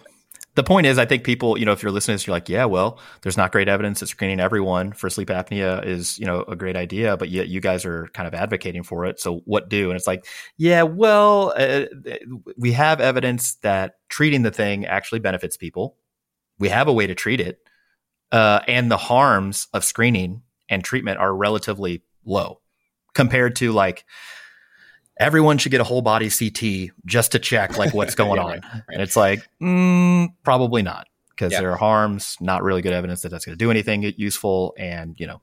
[0.57, 2.49] the point is, I think people, you know, if you're listening, to this, you're like,
[2.49, 6.45] yeah, well, there's not great evidence that screening everyone for sleep apnea is, you know,
[6.49, 9.21] a great idea, but yet you guys are kind of advocating for it.
[9.21, 9.91] So what do?
[9.91, 11.85] And it's like, yeah, well, uh,
[12.57, 15.97] we have evidence that treating the thing actually benefits people.
[16.59, 17.61] We have a way to treat it,
[18.33, 20.41] uh, and the harms of screening
[20.71, 22.61] and treatment are relatively low
[23.15, 24.07] compared to like
[25.19, 28.51] everyone should get a whole body CT just to check like what's going yeah, on.
[28.51, 28.83] Right, right.
[28.89, 31.61] And it's like, mm, probably not because yeah.
[31.61, 35.19] there are harms, not really good evidence that that's going to do anything useful and,
[35.19, 35.41] you know,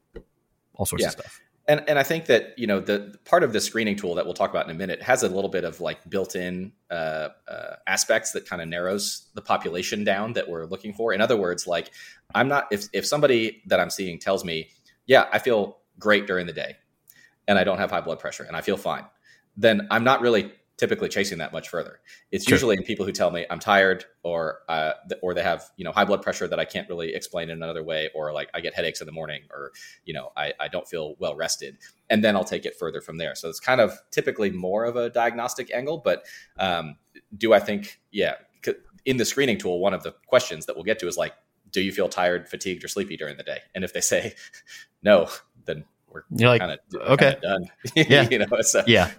[0.75, 1.07] all sorts yeah.
[1.07, 1.39] of stuff.
[1.67, 4.33] And, and I think that you know the part of the screening tool that we'll
[4.33, 8.33] talk about in a minute has a little bit of like built-in uh, uh, aspects
[8.33, 11.13] that kind of narrows the population down that we're looking for.
[11.13, 11.91] In other words, like
[12.35, 14.71] I'm not if if somebody that I'm seeing tells me,
[15.05, 16.75] yeah, I feel great during the day,
[17.47, 19.05] and I don't have high blood pressure, and I feel fine,
[19.55, 21.99] then I'm not really typically chasing that much further.
[22.31, 22.55] It's sure.
[22.55, 26.05] usually people who tell me I'm tired or uh, or they have you know high
[26.05, 28.99] blood pressure that I can't really explain in another way, or like I get headaches
[29.01, 29.71] in the morning, or
[30.05, 31.77] you know I, I don't feel well rested,
[32.09, 33.35] and then I'll take it further from there.
[33.35, 35.99] So it's kind of typically more of a diagnostic angle.
[35.99, 36.25] But
[36.57, 36.97] um,
[37.37, 38.35] do I think yeah
[39.05, 41.33] in the screening tool one of the questions that we'll get to is like
[41.71, 43.57] do you feel tired, fatigued, or sleepy during the day?
[43.73, 44.35] And if they say
[45.03, 45.27] no,
[45.65, 46.77] then we're you're like kinda,
[47.11, 47.65] okay done.
[47.95, 49.11] yeah you know so, yeah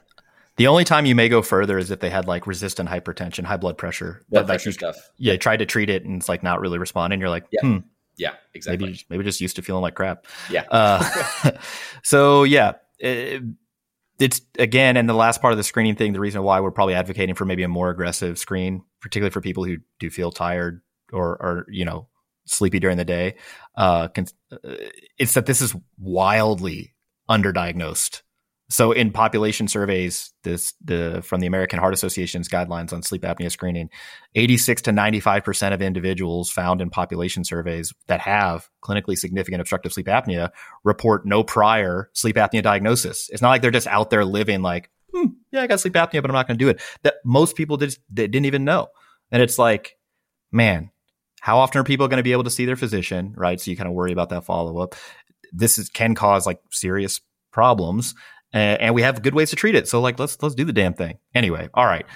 [0.57, 3.57] The only time you may go further is if they had like resistant hypertension, high
[3.57, 4.23] blood pressure.
[4.29, 5.11] Blood pressure like, stuff.
[5.17, 7.21] Yeah, tried to treat it and it's like not really responding.
[7.21, 7.61] You're like, yeah.
[7.63, 7.79] hmm.
[8.17, 8.87] Yeah, exactly.
[8.87, 10.27] Maybe maybe just used to feeling like crap.
[10.49, 10.65] Yeah.
[10.71, 11.51] Uh,
[12.05, 13.43] so yeah, it,
[14.21, 16.95] it's again, and the last part of the screening thing, the reason why we're probably
[16.95, 20.81] advocating for maybe a more aggressive screen, particularly for people who do feel tired
[21.13, 22.07] or or you know
[22.47, 23.35] sleepy during the day,
[23.77, 24.77] uh, uh
[25.19, 26.95] it's that this is wildly
[27.29, 28.23] underdiagnosed
[28.71, 33.51] so in population surveys, this the from the American Heart Association's guidelines on sleep apnea
[33.51, 33.91] screening,
[34.35, 40.07] 86 to 95% of individuals found in population surveys that have clinically significant obstructive sleep
[40.07, 40.51] apnea
[40.83, 43.29] report no prior sleep apnea diagnosis.
[43.31, 46.23] It's not like they're just out there living like, hmm, yeah, I got sleep apnea,
[46.23, 46.81] but I'm not going to do it.
[47.03, 48.89] That most people did, didn't even know.
[49.31, 49.99] And it's like,
[50.51, 50.91] man,
[51.41, 53.61] how often are people going to be able to see their physician, right?
[53.61, 54.95] So you kind of worry about that follow up.
[55.53, 57.21] This is, can cause like serious
[57.53, 58.15] problems
[58.55, 59.87] and, and we have good ways to treat it.
[59.89, 61.19] So like, let's let's do the damn thing.
[61.35, 62.07] Anyway, all right.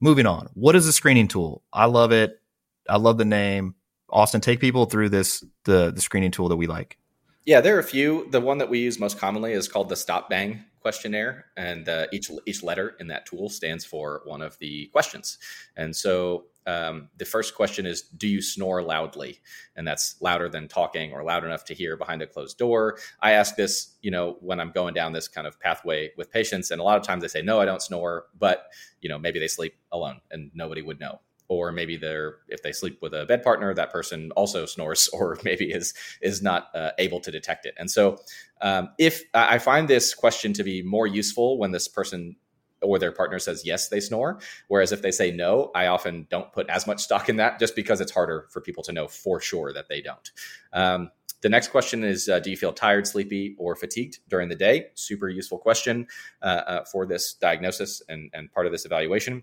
[0.00, 0.48] Moving on.
[0.54, 1.62] What is a screening tool?
[1.72, 2.40] I love it.
[2.88, 3.74] I love the name.
[4.08, 6.96] Austin, take people through this the the screening tool that we like.
[7.44, 8.28] Yeah, there are a few.
[8.30, 12.06] The one that we use most commonly is called the Stop Bang questionnaire, and uh,
[12.12, 15.38] each each letter in that tool stands for one of the questions.
[15.76, 19.40] And so um, the first question is do you snore loudly?
[19.74, 22.98] And that's louder than talking or loud enough to hear behind a closed door.
[23.22, 26.70] I ask this you know when i'm going down this kind of pathway with patients
[26.70, 28.66] and a lot of times they say no i don't snore but
[29.00, 31.20] you know maybe they sleep alone and nobody would know.
[31.50, 35.38] Or maybe they're if they sleep with a bed partner that person also snores or
[35.44, 37.74] maybe is is not uh, able to detect it.
[37.78, 38.18] And so
[38.60, 42.36] um, if i find this question to be more useful when this person
[42.82, 44.38] or their partner says yes, they snore.
[44.68, 47.74] Whereas if they say no, I often don't put as much stock in that just
[47.76, 50.30] because it's harder for people to know for sure that they don't.
[50.72, 51.10] Um,
[51.40, 54.86] the next question is uh, Do you feel tired, sleepy, or fatigued during the day?
[54.94, 56.06] Super useful question
[56.42, 59.42] uh, uh, for this diagnosis and, and part of this evaluation.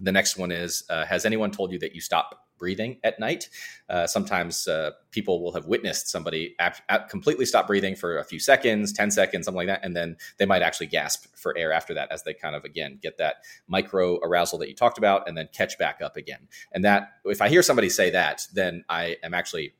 [0.00, 3.48] The next one is uh, Has anyone told you that you stop breathing at night.
[3.88, 8.24] Uh, sometimes uh, people will have witnessed somebody ap- ap- completely stop breathing for a
[8.24, 9.84] few seconds, 10 seconds, something like that.
[9.84, 13.00] And then they might actually gasp for air after that as they kind of, again,
[13.02, 16.46] get that micro arousal that you talked about and then catch back up again.
[16.70, 19.74] And that, if I hear somebody say that, then I am actually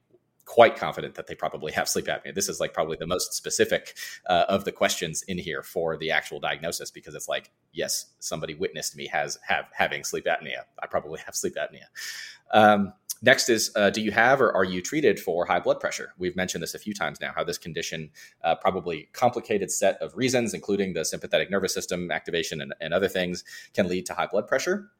[0.52, 2.34] quite confident that they probably have sleep apnea.
[2.34, 3.96] This is like probably the most specific
[4.26, 8.52] uh, of the questions in here for the actual diagnosis because it's like, yes, somebody
[8.52, 10.64] witnessed me has have having sleep apnea.
[10.82, 11.86] I probably have sleep apnea.
[12.52, 12.92] Um,
[13.22, 16.12] next is, uh, do you have or are you treated for high blood pressure?
[16.18, 17.32] We've mentioned this a few times now.
[17.34, 18.10] How this condition,
[18.44, 23.08] uh, probably complicated set of reasons, including the sympathetic nervous system activation and, and other
[23.08, 23.42] things,
[23.72, 24.90] can lead to high blood pressure.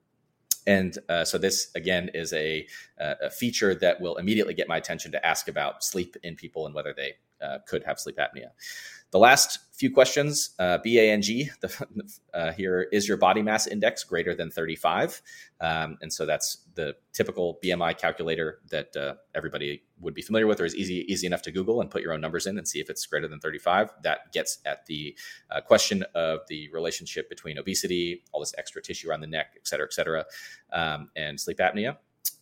[0.66, 2.66] And uh, so this again is a,
[2.98, 6.74] a, feature that will immediately get my attention to ask about sleep in people and
[6.74, 8.50] whether they uh, could have sleep apnea.
[9.10, 11.86] The last few questions, uh, BANG, the,
[12.34, 15.20] uh, here is your body mass index greater than 35?
[15.60, 20.60] Um, and so that's the typical BMI calculator that uh, everybody would be familiar with
[20.60, 22.78] or is easy, easy enough to Google and put your own numbers in and see
[22.78, 23.90] if it's greater than 35.
[24.04, 25.16] That gets at the
[25.50, 29.66] uh, question of the relationship between obesity, all this extra tissue around the neck, et
[29.66, 30.24] cetera, et cetera,
[30.72, 31.96] um, and sleep apnea.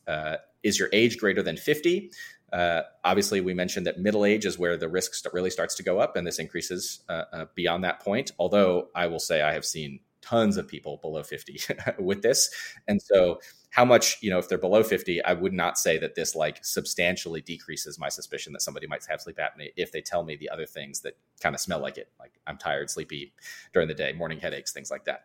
[0.07, 2.11] Uh, is your age greater than 50?
[2.53, 5.82] Uh, obviously, we mentioned that middle age is where the risk st- really starts to
[5.82, 8.32] go up, and this increases uh, uh, beyond that point.
[8.38, 11.61] Although I will say I have seen tons of people below 50
[11.98, 12.51] with this,
[12.88, 13.40] and so
[13.70, 16.59] how much you know if they're below 50, I would not say that this like
[16.64, 20.51] substantially decreases my suspicion that somebody might have sleep apnea if they tell me the
[20.51, 23.32] other things that kind of smell like it, like I'm tired, sleepy
[23.72, 25.24] during the day, morning headaches, things like that.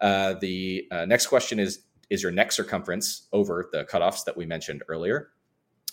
[0.00, 4.46] Uh, the uh, next question is is your neck circumference over the cutoffs that we
[4.46, 5.30] mentioned earlier?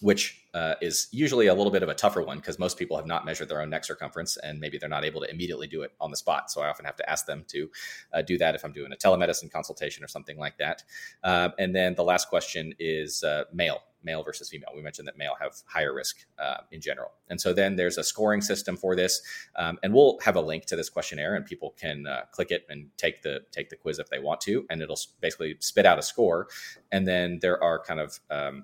[0.01, 3.05] Which uh, is usually a little bit of a tougher one because most people have
[3.05, 5.91] not measured their own neck circumference and maybe they're not able to immediately do it
[6.01, 6.51] on the spot.
[6.51, 7.69] So I often have to ask them to
[8.11, 10.83] uh, do that if I'm doing a telemedicine consultation or something like that.
[11.23, 13.81] Uh, and then the last question is uh, male.
[14.03, 14.69] Male versus female.
[14.75, 18.03] We mentioned that male have higher risk uh, in general, and so then there's a
[18.03, 19.21] scoring system for this,
[19.57, 22.65] um, and we'll have a link to this questionnaire, and people can uh, click it
[22.67, 25.99] and take the take the quiz if they want to, and it'll basically spit out
[25.99, 26.47] a score,
[26.91, 28.63] and then there are kind of um,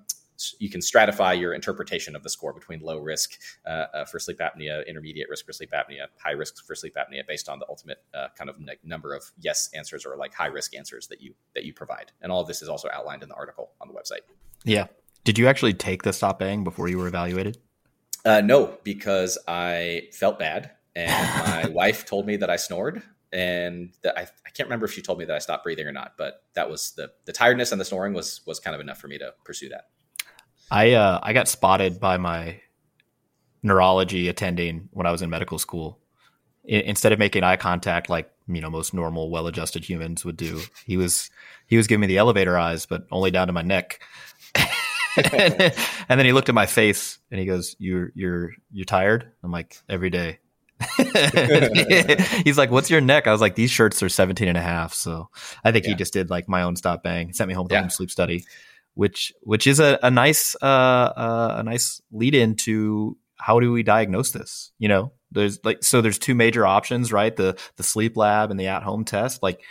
[0.58, 4.38] you can stratify your interpretation of the score between low risk uh, uh, for sleep
[4.38, 7.98] apnea, intermediate risk for sleep apnea, high risk for sleep apnea, based on the ultimate
[8.14, 11.64] uh, kind of number of yes answers or like high risk answers that you that
[11.64, 12.12] you provide.
[12.22, 14.20] And all of this is also outlined in the article on the website.
[14.64, 14.86] Yeah.
[15.24, 17.58] Did you actually take the stop bang before you were evaluated?
[18.24, 21.10] Uh, no, because I felt bad, and
[21.46, 25.02] my wife told me that I snored, and that I, I can't remember if she
[25.02, 27.80] told me that I stopped breathing or not, but that was the the tiredness and
[27.80, 29.88] the snoring was was kind of enough for me to pursue that.
[30.70, 32.60] I uh, I got spotted by my
[33.62, 35.98] neurology attending when I was in medical school.
[36.70, 40.60] I, instead of making eye contact, like you know most normal, well-adjusted humans would do.
[40.84, 41.30] He was
[41.66, 44.00] he was giving me the elevator eyes, but only down to my neck.
[45.16, 45.74] and
[46.08, 49.76] then he looked at my face and he goes, "You're you're you're tired?" I'm like,
[49.88, 50.38] "Every day."
[52.44, 54.94] He's like, "What's your neck?" I was like, "These shirts are 17 and a half."
[54.94, 55.28] So
[55.64, 55.90] I think yeah.
[55.90, 57.80] he just did like my own stop bang, sent me home to yeah.
[57.80, 58.44] home sleep study,
[58.98, 63.84] which which is a, a nice uh, uh, a nice lead into how do we
[63.84, 64.72] diagnose this?
[64.80, 67.34] You know, there's like so there's two major options, right?
[67.34, 69.40] The the sleep lab and the at home test.
[69.40, 69.62] Like,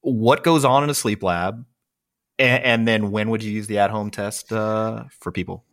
[0.00, 1.66] what goes on in a sleep lab,
[2.38, 5.66] and, and then when would you use the at home test uh, for people?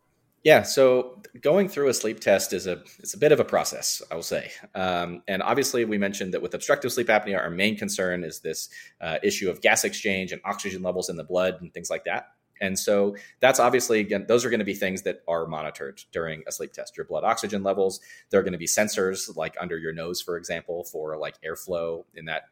[0.43, 4.01] Yeah, so going through a sleep test is a it's a bit of a process,
[4.11, 4.51] I will say.
[4.75, 8.67] Um, and obviously, we mentioned that with obstructive sleep apnea, our main concern is this
[8.99, 12.31] uh, issue of gas exchange and oxygen levels in the blood and things like that.
[12.61, 16.43] And so that's obviously again, those are going to be things that are monitored during
[16.47, 16.97] a sleep test.
[16.97, 17.99] Your blood oxygen levels.
[18.29, 22.05] There are going to be sensors like under your nose, for example, for like airflow
[22.15, 22.43] in that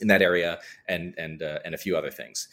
[0.00, 2.48] in that area, and and uh, and a few other things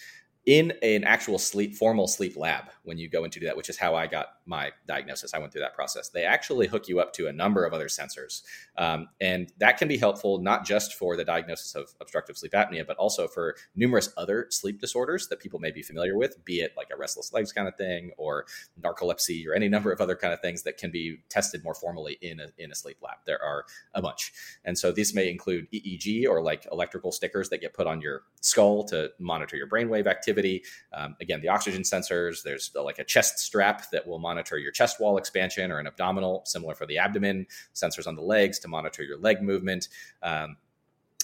[0.45, 3.77] in an actual sleep formal sleep lab when you go into do that which is
[3.77, 5.33] how i got my diagnosis.
[5.33, 6.09] I went through that process.
[6.09, 8.41] They actually hook you up to a number of other sensors
[8.77, 12.85] um, and that can be helpful not just for the diagnosis of obstructive sleep apnea
[12.85, 16.73] but also for numerous other sleep disorders that people may be familiar with be it
[16.75, 18.45] like a restless legs kind of thing or
[18.81, 22.17] narcolepsy or any number of other kind of things that can be tested more formally
[22.21, 23.17] in a, in a sleep lab.
[23.25, 24.33] There are a bunch.
[24.65, 28.23] And so these may include eeg or like electrical stickers that get put on your
[28.41, 30.63] skull to monitor your brainwave activity activity.
[30.93, 34.99] Um, again, the oxygen sensors, there's like a chest strap that will monitor your chest
[34.99, 39.03] wall expansion or an abdominal, similar for the abdomen, sensors on the legs to monitor
[39.03, 39.89] your leg movement.
[40.21, 40.57] Um,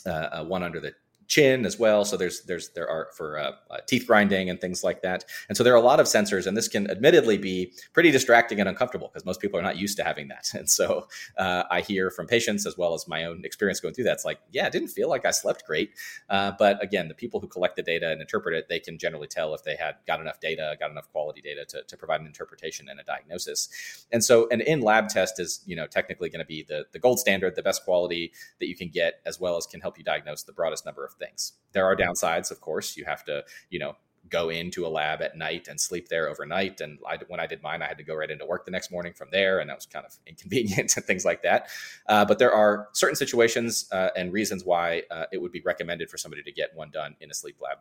[0.05, 0.93] uh, uh, one under the
[1.30, 2.04] chin as well.
[2.04, 5.24] So there's there's there are for uh, uh, teeth grinding and things like that.
[5.48, 8.60] And so there are a lot of sensors, and this can admittedly be pretty distracting
[8.60, 10.52] and uncomfortable because most people are not used to having that.
[10.60, 11.08] And so
[11.38, 14.14] uh, I hear from patients as well as my own experience going through that.
[14.14, 15.92] It's like, yeah, it didn't feel like I slept great.
[16.30, 19.28] Uh, but again, the people who collect the data and interpret it, they can generally
[19.28, 22.28] tell if they had got enough data, got enough quality data to, to provide an
[22.28, 23.70] interpretation and a diagnosis.
[24.12, 27.00] And so an in lab test is you know technically going to be the the
[27.00, 30.04] gold standard, the best quality that you can get, as well as can help you
[30.04, 31.53] diagnose the broadest number of things.
[31.74, 32.97] There are downsides, of course.
[32.97, 33.95] You have to, you know,
[34.30, 36.82] go into a lab at night and sleep there overnight.
[36.82, 38.91] And I, when I did mine, I had to go right into work the next
[38.91, 41.67] morning from there, and that was kind of inconvenient and things like that.
[42.07, 46.09] Uh, but there are certain situations uh, and reasons why uh, it would be recommended
[46.09, 47.78] for somebody to get one done in a sleep lab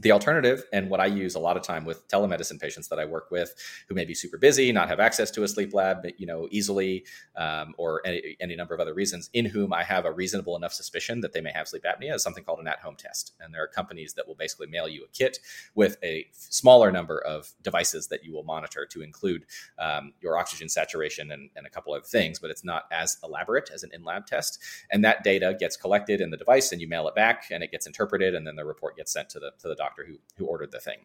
[0.00, 3.04] the alternative and what i use a lot of time with telemedicine patients that i
[3.04, 3.54] work with
[3.88, 7.04] who may be super busy not have access to a sleep lab you know easily
[7.36, 10.72] um, or any, any, number of other reasons in whom i have a reasonable enough
[10.72, 13.32] suspicion that they may have sleep apnea is something called an at-home test.
[13.40, 15.38] And there are companies that will basically mail you a kit
[15.74, 19.46] with a smaller number of devices that you will monitor to include
[19.78, 23.16] um, your oxygen saturation and, and a couple of other things but it's not as
[23.24, 24.58] elaborate as an in-lab test.
[24.90, 27.70] And that data gets collected in the device and you mail it back and it
[27.70, 30.16] gets interpreted and then the report gets sent to the to the doctor doctor who,
[30.36, 30.98] who ordered the thing.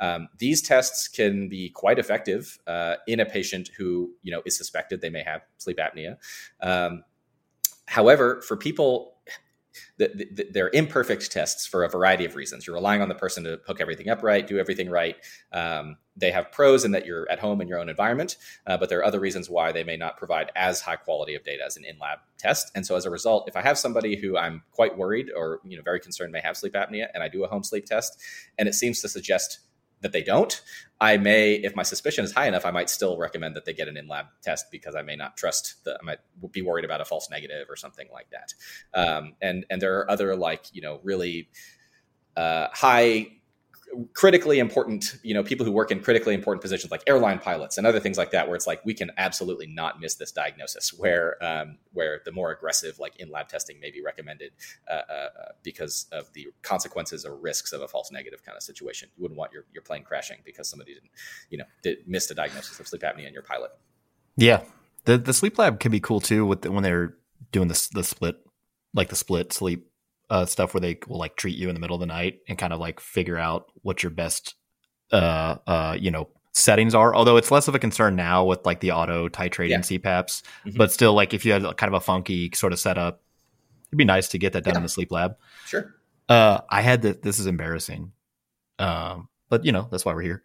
[0.00, 4.56] Um, these tests can be quite effective uh, in a patient who you know is
[4.56, 6.16] suspected they may have sleep apnea.
[6.60, 7.04] Um,
[7.86, 9.16] however, for people
[9.98, 12.66] the, the, they're imperfect tests for a variety of reasons.
[12.66, 15.16] You're relying on the person to hook everything up right, do everything right.
[15.52, 18.88] Um, they have pros in that you're at home in your own environment, uh, but
[18.88, 21.76] there are other reasons why they may not provide as high quality of data as
[21.76, 22.70] an in-lab test.
[22.74, 25.76] And so, as a result, if I have somebody who I'm quite worried or you
[25.76, 28.20] know very concerned may have sleep apnea, and I do a home sleep test,
[28.58, 29.60] and it seems to suggest
[30.00, 30.60] that they don't,
[31.00, 33.88] I may, if my suspicion is high enough, I might still recommend that they get
[33.88, 36.18] an in-lab test because I may not trust the, I might
[36.52, 38.54] be worried about a false negative or something like that.
[38.92, 41.48] Um, and and there are other like you know really
[42.36, 43.28] uh, high
[44.12, 47.86] critically important, you know, people who work in critically important positions like airline pilots and
[47.86, 50.92] other things like that, where it's like we can absolutely not miss this diagnosis.
[50.92, 54.52] Where um, where the more aggressive, like in lab testing, may be recommended
[54.88, 55.28] uh, uh, uh,
[55.62, 59.08] because of the consequences or risks of a false negative kind of situation.
[59.16, 61.10] You wouldn't want your, your plane crashing because somebody didn't,
[61.50, 63.70] you know, did, missed a diagnosis of sleep apnea in your pilot.
[64.36, 64.62] Yeah,
[65.04, 67.16] the the sleep lab can be cool too with the, when they're
[67.52, 68.36] doing the the split,
[68.94, 69.89] like the split sleep
[70.30, 72.56] uh, stuff where they will like treat you in the middle of the night and
[72.56, 74.54] kind of like figure out what your best,
[75.12, 77.14] uh, uh, you know, settings are.
[77.14, 79.78] Although it's less of a concern now with like the auto titrating yeah.
[79.80, 80.76] CPAPs, mm-hmm.
[80.76, 83.20] but still, like if you had kind of a funky sort of setup,
[83.88, 84.78] it'd be nice to get that done yeah.
[84.78, 85.36] in the sleep lab.
[85.66, 85.94] Sure.
[86.28, 87.22] Uh, I had that.
[87.22, 88.12] This is embarrassing,
[88.78, 90.42] um, but you know that's why we're here.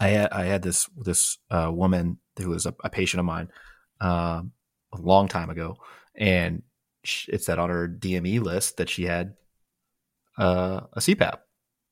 [0.00, 3.50] I had I had this this uh, woman who was a, a patient of mine
[4.00, 4.52] um,
[4.94, 5.76] a long time ago,
[6.14, 6.62] and
[7.28, 9.34] it said on her DME list that she had
[10.38, 11.38] uh, a CPAP.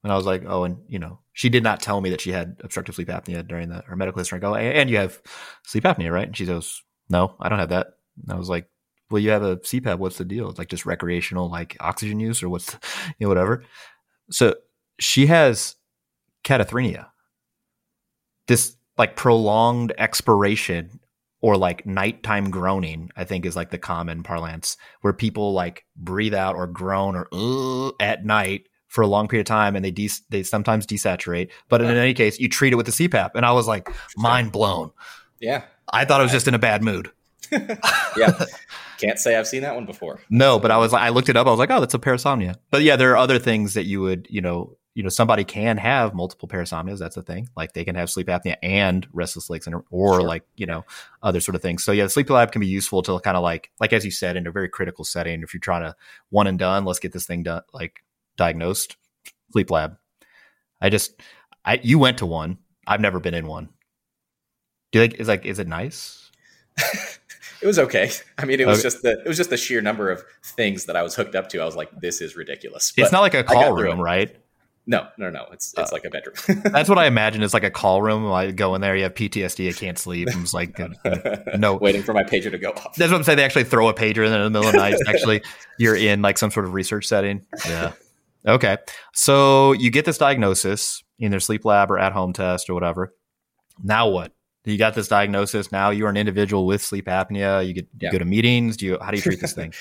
[0.02, 2.30] And I was like, oh, and you know, she did not tell me that she
[2.30, 4.36] had obstructive sleep apnea during the her medical history.
[4.36, 5.20] I go, and you have
[5.64, 6.28] sleep apnea, right?
[6.28, 7.88] And she goes, no, I don't have that.
[8.22, 8.68] And I was like,
[9.10, 9.98] well, you have a CPAP.
[9.98, 10.48] What's the deal?
[10.48, 12.72] It's like just recreational, like oxygen use, or what's,
[13.18, 13.64] you know, whatever.
[14.30, 14.54] So
[14.98, 15.76] she has
[16.44, 17.06] catathrenia,
[18.46, 21.00] this like prolonged expiration
[21.40, 26.34] or like nighttime groaning, I think is like the common parlance where people like breathe
[26.34, 29.90] out or groan or uh, at night for a long period of time and they
[29.90, 31.50] de- they sometimes desaturate.
[31.68, 33.32] But in any case, you treat it with the CPAP.
[33.34, 34.90] And I was like, mind blown.
[35.40, 35.64] Yeah.
[35.92, 37.10] I thought I was just in a bad mood.
[37.52, 38.44] yeah.
[38.98, 40.20] Can't say I've seen that one before.
[40.30, 41.46] No, but I was like, I looked it up.
[41.46, 42.56] I was like, oh, that's a parasomnia.
[42.70, 45.76] But yeah, there are other things that you would, you know, you know, somebody can
[45.76, 46.98] have multiple parasomnias.
[46.98, 47.50] That's a thing.
[47.54, 50.22] Like they can have sleep apnea and restless legs, and or sure.
[50.22, 50.86] like you know
[51.22, 51.84] other sort of things.
[51.84, 54.10] So yeah, the sleep lab can be useful to kind of like like as you
[54.10, 55.42] said in a very critical setting.
[55.42, 55.94] If you're trying to
[56.30, 58.04] one and done, let's get this thing done, like
[58.38, 58.96] diagnosed.
[59.52, 59.98] Sleep lab.
[60.80, 61.20] I just,
[61.62, 62.56] I you went to one.
[62.86, 63.68] I've never been in one.
[64.92, 66.30] Do you think is like is it nice?
[66.78, 68.10] it was okay.
[68.38, 68.82] I mean, it was okay.
[68.84, 71.50] just the it was just the sheer number of things that I was hooked up
[71.50, 71.60] to.
[71.60, 72.94] I was like, this is ridiculous.
[72.96, 74.34] But it's not like a call room, right?
[74.88, 75.46] No, no, no.
[75.52, 76.62] It's it's uh, like a bedroom.
[76.72, 77.42] that's what I imagine.
[77.42, 78.30] It's like a call room.
[78.30, 80.28] I go in there, you have PTSD, I can't sleep.
[80.32, 80.78] I'm just like,
[81.58, 82.94] no, waiting for my pager to go off.
[82.94, 83.36] That's what I'm saying.
[83.36, 84.94] They actually throw a pager in, in the middle of the night.
[85.08, 85.42] actually,
[85.78, 87.44] you're in like some sort of research setting.
[87.66, 87.92] Yeah.
[88.46, 88.78] Okay.
[89.12, 93.12] So you get this diagnosis in their sleep lab or at home test or whatever.
[93.82, 94.32] Now what?
[94.64, 95.70] You got this diagnosis.
[95.72, 97.66] Now you're an individual with sleep apnea.
[97.66, 98.12] You get you yeah.
[98.12, 98.76] go to meetings.
[98.76, 98.98] Do you?
[99.00, 99.72] How do you treat this thing?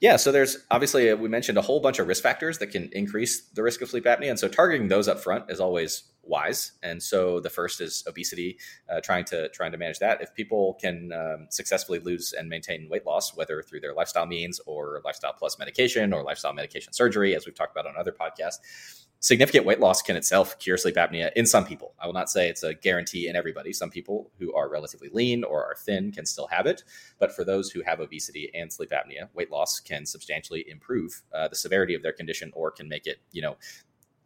[0.00, 2.90] Yeah, so there's obviously uh, we mentioned a whole bunch of risk factors that can
[2.92, 6.72] increase the risk of sleep apnea, and so targeting those up front is always wise.
[6.82, 8.58] And so the first is obesity,
[8.90, 10.20] uh, trying to trying to manage that.
[10.20, 14.60] If people can um, successfully lose and maintain weight loss, whether through their lifestyle means
[14.66, 19.06] or lifestyle plus medication or lifestyle medication surgery, as we've talked about on other podcasts,
[19.20, 21.94] significant weight loss can itself cure sleep apnea in some people.
[21.98, 23.72] I will not say it's a guarantee in everybody.
[23.72, 26.84] Some people who are relatively lean or are thin can still have it.
[27.18, 31.48] But for those who have obesity and sleep apnea, weight loss can substantially improve uh,
[31.48, 33.56] the severity of their condition or can make it, you know,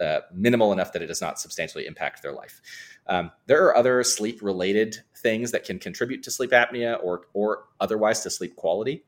[0.01, 2.61] uh, minimal enough that it does not substantially impact their life.
[3.07, 7.65] Um, there are other sleep related things that can contribute to sleep apnea or or
[7.81, 9.05] otherwise to sleep quality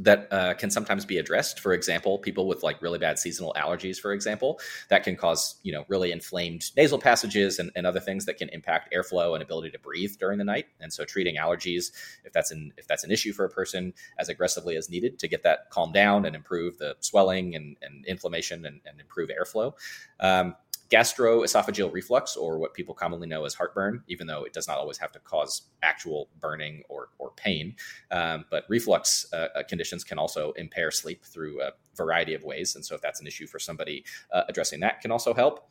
[0.00, 1.60] that uh, can sometimes be addressed.
[1.60, 5.72] For example, people with like really bad seasonal allergies, for example, that can cause you
[5.72, 9.70] know really inflamed nasal passages and, and other things that can impact airflow and ability
[9.70, 10.66] to breathe during the night.
[10.80, 11.92] And so, treating allergies,
[12.24, 15.28] if that's an if that's an issue for a person, as aggressively as needed to
[15.28, 19.74] get that calmed down and improve the swelling and, and inflammation and, and improve airflow.
[20.18, 20.56] Um,
[20.90, 24.98] gastroesophageal reflux, or what people commonly know as heartburn, even though it does not always
[24.98, 27.76] have to cause actual burning or, or pain.
[28.10, 32.74] Um, but reflux uh, uh, conditions can also impair sleep through a variety of ways.
[32.74, 35.70] And so, if that's an issue for somebody, uh, addressing that can also help.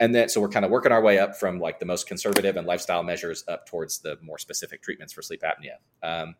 [0.00, 2.56] And then, so we're kind of working our way up from like the most conservative
[2.56, 5.76] and lifestyle measures up towards the more specific treatments for sleep apnea.
[6.02, 6.34] Um,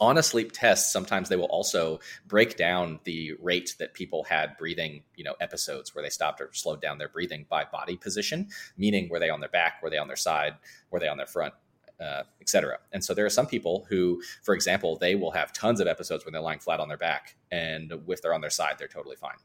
[0.00, 4.56] on a sleep test, sometimes they will also break down the rate that people had
[4.56, 8.48] breathing, you know, episodes where they stopped or slowed down their breathing by body position,
[8.76, 10.54] meaning were they on their back, were they on their side,
[10.90, 11.54] were they on their front,
[12.00, 12.78] uh, etc.
[12.92, 16.24] And so there are some people who, for example, they will have tons of episodes
[16.24, 19.16] when they're lying flat on their back, and if they're on their side, they're totally
[19.16, 19.36] fine.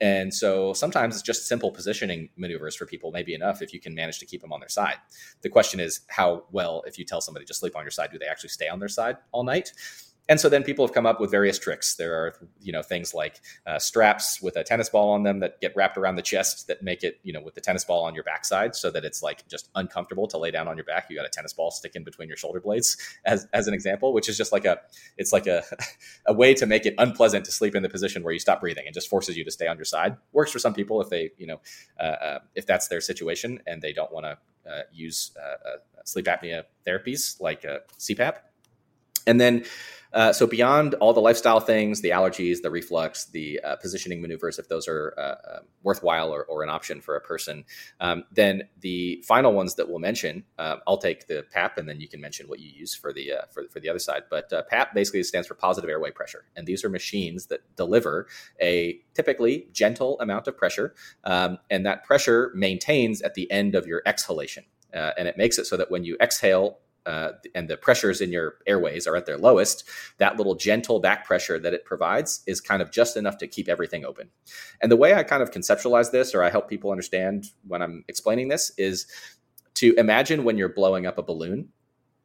[0.00, 3.80] And so sometimes it's just simple positioning maneuvers for people may be enough if you
[3.80, 4.96] can manage to keep them on their side.
[5.42, 8.18] The question is how well, if you tell somebody just sleep on your side, do
[8.18, 9.72] they actually stay on their side all night?
[10.28, 11.96] And so then people have come up with various tricks.
[11.96, 15.60] There are, you know, things like uh, straps with a tennis ball on them that
[15.60, 18.14] get wrapped around the chest that make it, you know, with the tennis ball on
[18.14, 21.06] your backside, so that it's like just uncomfortable to lay down on your back.
[21.08, 24.28] You got a tennis ball sticking between your shoulder blades, as as an example, which
[24.28, 24.78] is just like a,
[25.16, 25.62] it's like a,
[26.26, 28.84] a way to make it unpleasant to sleep in the position where you stop breathing.
[28.86, 30.16] It just forces you to stay on your side.
[30.32, 31.60] Works for some people if they, you know,
[31.98, 34.38] uh, uh, if that's their situation and they don't want to
[34.70, 37.62] uh, use uh, uh, sleep apnea therapies like
[37.98, 38.36] CPAP.
[39.26, 39.64] And then
[40.12, 44.58] uh, so beyond all the lifestyle things, the allergies, the reflux, the uh, positioning maneuvers,
[44.58, 47.64] if those are uh, um, worthwhile or, or, an option for a person,
[48.00, 52.00] um, then the final ones that we'll mention, uh, I'll take the PAP, and then
[52.00, 54.24] you can mention what you use for the uh, for, for the other side.
[54.30, 58.26] But PAP basically stands for positive airway pressure, and these are machines that deliver
[58.60, 60.94] a typically gentle amount of pressure,
[61.24, 64.64] um, and that pressure maintains at the end of your exhalation.
[64.94, 66.78] Uh, and it makes it so that when you exhale
[67.08, 69.84] uh, and the pressures in your airways are at their lowest,
[70.18, 73.66] that little gentle back pressure that it provides is kind of just enough to keep
[73.66, 74.28] everything open.
[74.82, 78.04] And the way I kind of conceptualize this, or I help people understand when I'm
[78.08, 79.06] explaining this, is
[79.76, 81.70] to imagine when you're blowing up a balloon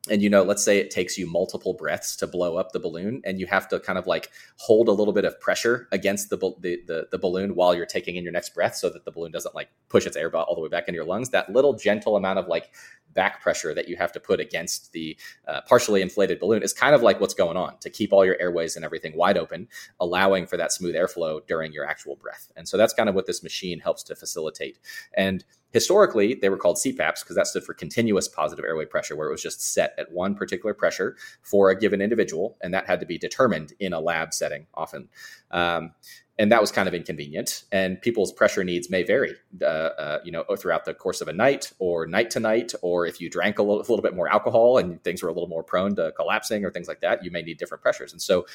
[0.09, 3.21] and you know let's say it takes you multiple breaths to blow up the balloon
[3.23, 6.37] and you have to kind of like hold a little bit of pressure against the,
[6.37, 9.31] the, the, the, balloon while you're taking in your next breath so that the balloon
[9.31, 11.29] doesn't like push its air all the way back into your lungs.
[11.29, 12.71] That little gentle amount of like
[13.13, 15.15] back pressure that you have to put against the
[15.47, 18.39] uh, partially inflated balloon is kind of like what's going on to keep all your
[18.41, 19.67] airways and everything wide open
[19.99, 22.51] allowing for that smooth airflow during your actual breath.
[22.57, 24.79] And so that's kind of what this machine helps to facilitate.
[25.13, 29.27] And Historically, they were called CPAPs because that stood for continuous positive airway pressure, where
[29.27, 32.99] it was just set at one particular pressure for a given individual, and that had
[32.99, 35.09] to be determined in a lab setting often.
[35.49, 35.93] Um,
[36.37, 37.63] and that was kind of inconvenient.
[37.71, 41.33] And people's pressure needs may vary, uh, uh, you know, throughout the course of a
[41.33, 44.31] night, or night to night, or if you drank a little, a little, bit more
[44.31, 47.31] alcohol and things were a little more prone to collapsing or things like that, you
[47.31, 48.11] may need different pressures.
[48.11, 48.45] And so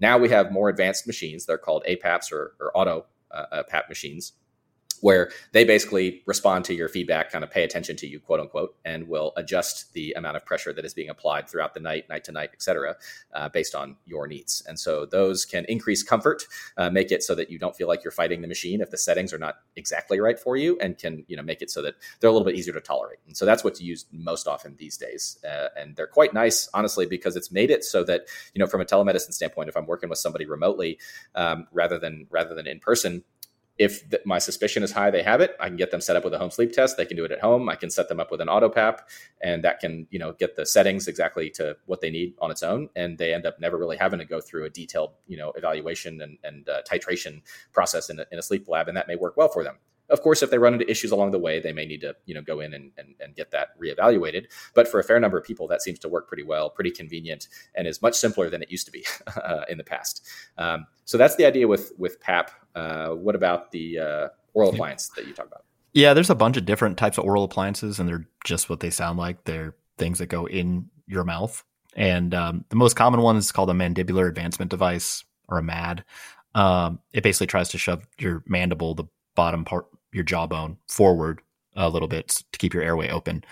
[0.00, 1.46] now we have more advanced machines.
[1.46, 4.32] They're called APAPs or, or auto uh, uh PAP machines
[5.00, 8.76] where they basically respond to your feedback, kind of pay attention to you, quote unquote,
[8.84, 12.24] and will adjust the amount of pressure that is being applied throughout the night, night
[12.24, 12.96] to night, et cetera,
[13.34, 14.62] uh, based on your needs.
[14.66, 16.44] And so those can increase comfort,
[16.76, 18.98] uh, make it so that you don't feel like you're fighting the machine if the
[18.98, 21.94] settings are not exactly right for you, and can you know make it so that
[22.20, 23.18] they're a little bit easier to tolerate.
[23.26, 27.06] And so that's what's used most often these days, uh, and they're quite nice, honestly,
[27.06, 30.08] because it's made it so that you know from a telemedicine standpoint, if I'm working
[30.08, 30.98] with somebody remotely
[31.34, 33.24] um, rather than rather than in person
[33.78, 35.56] if the, my suspicion is high, they have it.
[35.60, 36.96] I can get them set up with a home sleep test.
[36.96, 37.68] They can do it at home.
[37.68, 39.00] I can set them up with an AutoPAP,
[39.42, 42.62] and that can you know get the settings exactly to what they need on its
[42.62, 42.88] own.
[42.96, 46.20] And they end up never really having to go through a detailed you know evaluation
[46.20, 49.36] and, and uh, titration process in a, in a sleep lab, and that may work
[49.36, 49.76] well for them.
[50.08, 52.34] Of course, if they run into issues along the way, they may need to you
[52.34, 54.46] know go in and, and, and get that reevaluated.
[54.74, 57.48] But for a fair number of people, that seems to work pretty well, pretty convenient,
[57.74, 59.04] and is much simpler than it used to be
[59.44, 60.26] uh, in the past.
[60.58, 62.50] Um, so that's the idea with with PAP.
[62.74, 65.64] Uh, what about the uh, oral appliance that you talk about?
[65.92, 68.90] Yeah, there's a bunch of different types of oral appliances, and they're just what they
[68.90, 69.44] sound like.
[69.44, 71.64] They're things that go in your mouth.
[71.94, 76.04] And um, the most common one is called a mandibular advancement device or a MAD.
[76.54, 79.04] Um, it basically tries to shove your mandible, the
[79.34, 81.40] bottom part, your jawbone forward
[81.74, 83.44] a little bit to keep your airway open.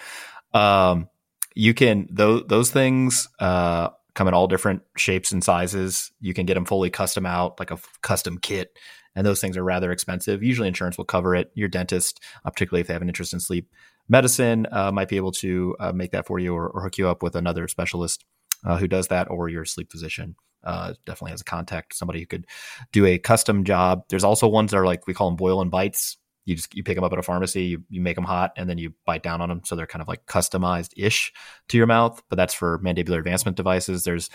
[0.52, 1.08] Um,
[1.54, 6.12] you can those those things uh, come in all different shapes and sizes.
[6.20, 8.76] You can get them fully custom out, like a custom kit,
[9.14, 10.42] and those things are rather expensive.
[10.42, 11.50] Usually, insurance will cover it.
[11.54, 13.70] Your dentist, uh, particularly if they have an interest in sleep
[14.08, 17.08] medicine, uh, might be able to uh, make that for you or, or, hook you
[17.08, 18.22] up with another specialist
[18.64, 22.26] uh, who does that, or your sleep physician uh, definitely has a contact, somebody who
[22.26, 22.46] could
[22.92, 24.04] do a custom job.
[24.08, 26.18] There's also ones that are like we call them boil and bites.
[26.44, 28.68] You just you pick them up at a pharmacy, you, you make them hot, and
[28.68, 31.32] then you bite down on them, so they're kind of like customized ish
[31.68, 32.22] to your mouth.
[32.28, 34.04] But that's for mandibular advancement devices.
[34.04, 34.30] There's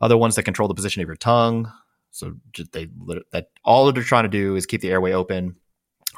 [0.00, 1.70] other ones that control the position of your tongue.
[2.10, 2.34] So
[2.72, 2.88] they
[3.32, 5.56] that all they're trying to do is keep the airway open,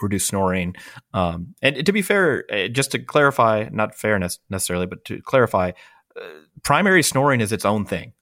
[0.01, 0.75] reduce snoring.
[1.13, 5.73] Um, and to be fair, uh, just to clarify, not fairness necessarily, but to clarify,
[6.21, 6.27] uh,
[6.63, 8.15] primary snoring is its own thing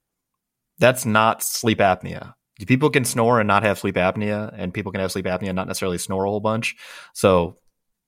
[0.83, 2.35] that's not sleep apnea.
[2.67, 5.57] People can snore and not have sleep apnea, and people can have sleep apnea and
[5.57, 6.77] not necessarily snore a whole bunch.
[7.15, 7.57] So,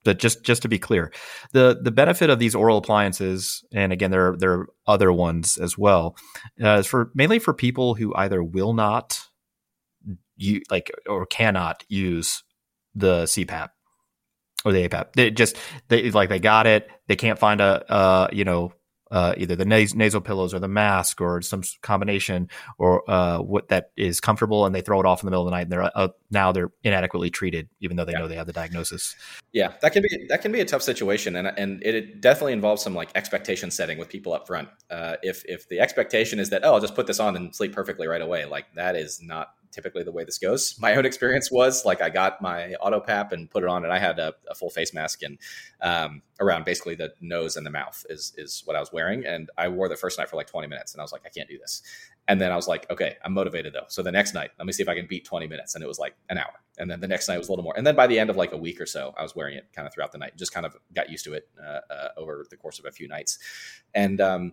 [0.04, 1.12] but just just to be clear,
[1.52, 5.56] the the benefit of these oral appliances, and again, there are, there are other ones
[5.56, 6.16] as well,
[6.62, 9.18] uh, is for mainly for people who either will not
[10.36, 12.42] you like or cannot use
[12.94, 13.68] the CPAP
[14.64, 15.12] or the APAP.
[15.14, 15.56] They just
[15.88, 16.88] they like they got it.
[17.06, 18.72] They can't find a uh, you know
[19.14, 22.48] uh, either the nas- nasal pillows or the mask or some combination
[22.78, 25.46] or uh, what that is comfortable and they throw it off in the middle of
[25.46, 28.18] the night and they're uh, now they're inadequately treated even though they yeah.
[28.18, 29.14] know they have the diagnosis
[29.52, 32.82] yeah that can be that can be a tough situation and, and it definitely involves
[32.82, 36.64] some like expectation setting with people up front uh, if if the expectation is that
[36.64, 39.54] oh i'll just put this on and sleep perfectly right away like that is not
[39.74, 40.76] typically the way this goes.
[40.80, 43.98] My own experience was like I got my AutoPAP and put it on, and I
[43.98, 45.38] had a, a full face mask and
[45.82, 49.50] um, around basically the nose and the mouth is is what I was wearing, and
[49.58, 51.48] I wore the first night for like 20 minutes, and I was like, I can't
[51.48, 51.82] do this.
[52.26, 53.84] And then I was like, okay, I'm motivated though.
[53.88, 55.86] So the next night, let me see if I can beat 20 minutes, and it
[55.86, 56.60] was like an hour.
[56.78, 57.76] And then the next night was a little more.
[57.76, 59.66] And then by the end of like a week or so, I was wearing it
[59.74, 60.36] kind of throughout the night.
[60.36, 63.08] Just kind of got used to it uh, uh, over the course of a few
[63.08, 63.38] nights,
[63.94, 64.52] and um,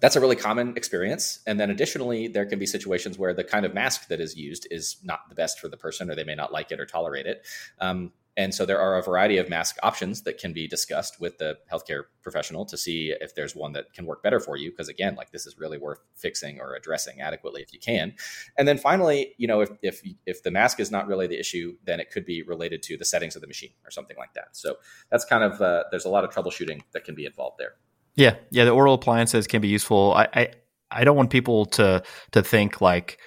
[0.00, 1.40] that's a really common experience.
[1.46, 4.66] And then additionally, there can be situations where the kind of mask that is used
[4.70, 7.26] is not the best for the person, or they may not like it or tolerate
[7.26, 7.46] it.
[7.80, 11.38] Um, and so there are a variety of mask options that can be discussed with
[11.38, 14.70] the healthcare professional to see if there's one that can work better for you.
[14.70, 18.14] Because again, like this is really worth fixing or addressing adequately if you can.
[18.56, 21.76] And then finally, you know, if if if the mask is not really the issue,
[21.84, 24.56] then it could be related to the settings of the machine or something like that.
[24.56, 24.76] So
[25.10, 27.74] that's kind of uh, there's a lot of troubleshooting that can be involved there.
[28.18, 28.64] Yeah, yeah.
[28.64, 30.12] The oral appliances can be useful.
[30.12, 30.48] I, I,
[30.90, 32.02] I don't want people to
[32.32, 33.18] to think like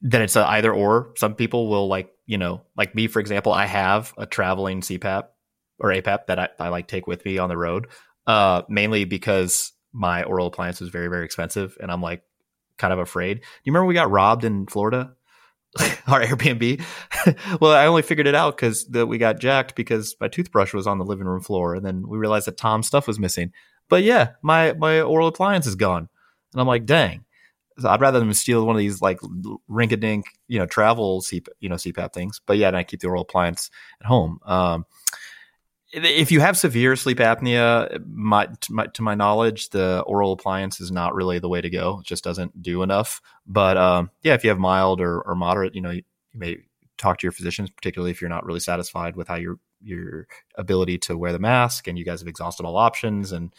[0.00, 1.12] that it's either or.
[1.16, 3.52] Some people will like you know, like me for example.
[3.52, 5.24] I have a traveling CPAP
[5.78, 7.88] or APAP that I, I like take with me on the road,
[8.26, 12.22] uh, mainly because my oral appliance was very very expensive, and I'm like
[12.78, 13.40] kind of afraid.
[13.40, 15.14] Do you remember we got robbed in Florida?
[16.06, 16.82] our Airbnb.
[17.60, 20.96] well, I only figured it out because we got jacked because my toothbrush was on
[20.96, 23.52] the living room floor, and then we realized that Tom's stuff was missing.
[23.88, 26.08] But yeah, my my oral appliance is gone,
[26.52, 27.24] and I'm like, dang.
[27.84, 29.20] I'd rather them steal one of these like
[29.68, 32.40] rink-a-dink, you know, travel CPAP, you know, CPAP things.
[32.44, 33.70] But yeah, and I keep the oral appliance
[34.00, 34.40] at home.
[34.44, 34.84] Um,
[35.92, 40.80] if you have severe sleep apnea, my to, my to, my knowledge, the oral appliance
[40.80, 42.00] is not really the way to go.
[42.00, 43.22] It just doesn't do enough.
[43.46, 46.56] But um, yeah, if you have mild or, or moderate, you know, you, you, may
[46.98, 50.26] talk to your physicians, particularly if you're not really satisfied with how your your
[50.56, 53.32] ability to wear the mask, and you guys have exhausted all options.
[53.32, 53.52] And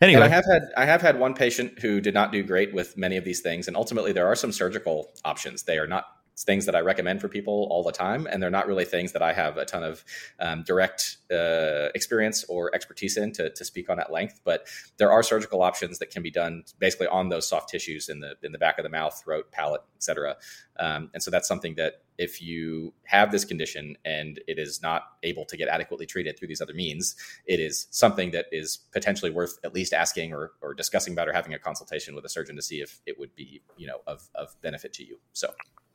[0.00, 2.72] anyway, and I have had I have had one patient who did not do great
[2.72, 5.64] with many of these things, and ultimately there are some surgical options.
[5.64, 8.66] They are not things that I recommend for people all the time, and they're not
[8.66, 10.04] really things that I have a ton of
[10.40, 14.40] um, direct uh, experience or expertise in to, to speak on at length.
[14.44, 14.66] But
[14.96, 18.34] there are surgical options that can be done basically on those soft tissues in the
[18.42, 20.36] in the back of the mouth, throat, palate, etc.
[20.78, 25.02] Um, and so that's something that if you have this condition and it is not
[25.22, 29.30] able to get adequately treated through these other means, it is something that is potentially
[29.30, 32.56] worth at least asking or, or discussing about or having a consultation with a surgeon
[32.56, 35.18] to see if it would be you know of, of benefit to you.
[35.32, 35.48] So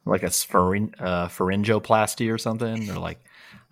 [0.06, 3.20] like a uh, pharyngoplasty or something, or like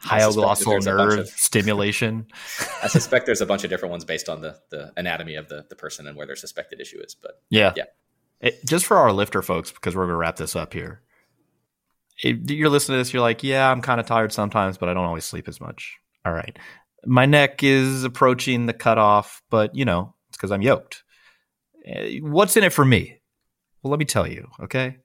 [0.03, 2.27] hypoglossal nerve of, stimulation.
[2.83, 5.65] I suspect there's a bunch of different ones based on the the anatomy of the
[5.69, 7.15] the person and where their suspected issue is.
[7.15, 7.85] But yeah, yeah.
[8.39, 11.01] It, just for our lifter folks, because we're gonna wrap this up here.
[12.23, 15.05] You're listening to this, you're like, yeah, I'm kind of tired sometimes, but I don't
[15.05, 15.97] always sleep as much.
[16.25, 16.57] All right,
[17.05, 21.03] my neck is approaching the cutoff, but you know, it's because I'm yoked.
[21.85, 23.19] Eh, what's in it for me?
[23.81, 24.97] Well, let me tell you, okay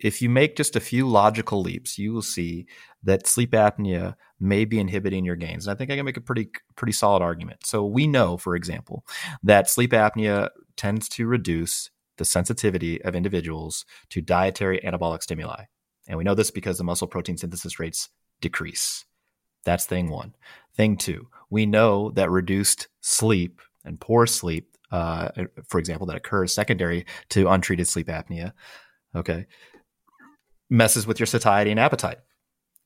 [0.00, 2.66] if you make just a few logical leaps, you will see
[3.02, 5.66] that sleep apnea may be inhibiting your gains.
[5.66, 7.66] And I think I can make a pretty pretty solid argument.
[7.66, 9.04] So we know, for example,
[9.42, 15.64] that sleep apnea tends to reduce the sensitivity of individuals to dietary anabolic stimuli.
[16.08, 18.08] And we know this because the muscle protein synthesis rates
[18.40, 19.04] decrease.
[19.64, 20.34] That's thing one.
[20.74, 25.28] Thing two, we know that reduced sleep and poor sleep, uh,
[25.66, 28.52] for example, that occurs secondary to untreated sleep apnea,
[29.14, 29.46] okay,
[30.70, 32.18] messes with your satiety and appetite.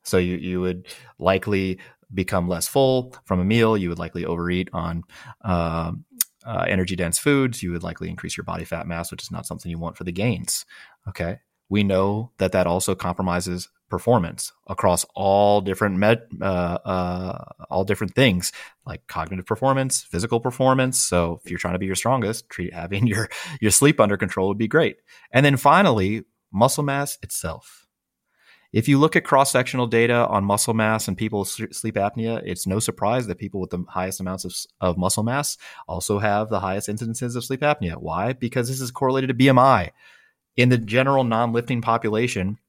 [0.03, 1.79] So you, you would likely
[2.13, 3.77] become less full from a meal.
[3.77, 5.03] You would likely overeat on
[5.43, 5.93] uh,
[6.45, 7.63] uh, energy dense foods.
[7.63, 10.03] You would likely increase your body fat mass, which is not something you want for
[10.03, 10.65] the gains.
[11.07, 11.39] Okay.
[11.69, 18.15] We know that that also compromises performance across all different med, uh, uh all different
[18.15, 18.51] things
[18.85, 20.99] like cognitive performance, physical performance.
[20.99, 23.29] So if you're trying to be your strongest, treat having your
[23.61, 24.97] your sleep under control would be great.
[25.31, 27.83] And then finally, muscle mass itself.
[28.73, 32.65] If you look at cross sectional data on muscle mass and people's sleep apnea, it's
[32.65, 36.59] no surprise that people with the highest amounts of, of muscle mass also have the
[36.59, 37.97] highest incidences of sleep apnea.
[37.97, 38.33] Why?
[38.33, 39.91] Because this is correlated to BMI.
[40.55, 42.59] In the general non lifting population,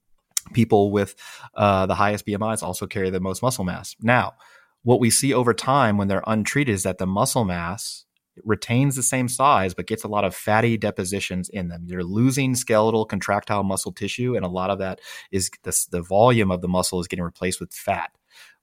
[0.53, 1.15] people with
[1.55, 3.97] uh, the highest BMIs also carry the most muscle mass.
[4.01, 4.35] Now,
[4.83, 8.05] what we see over time when they're untreated is that the muscle mass
[8.43, 11.85] retains the same size but gets a lot of fatty depositions in them.
[11.87, 16.51] You're losing skeletal contractile muscle tissue, and a lot of that is the, the volume
[16.51, 18.11] of the muscle is getting replaced with fat,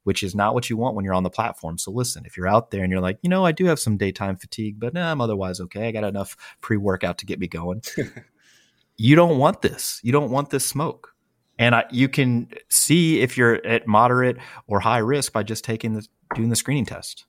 [0.04, 1.78] which is not what you want when you're on the platform.
[1.78, 3.98] So listen, if you're out there and you're like, you know, I do have some
[3.98, 5.88] daytime fatigue, but nah, I'm otherwise okay.
[5.88, 7.82] I got enough pre workout to get me going.
[9.02, 10.00] you don't want this.
[10.04, 11.16] You don't want this smoke.
[11.58, 14.38] And I, you can see if you're at moderate
[14.68, 17.26] or high risk by just taking the doing the screening test.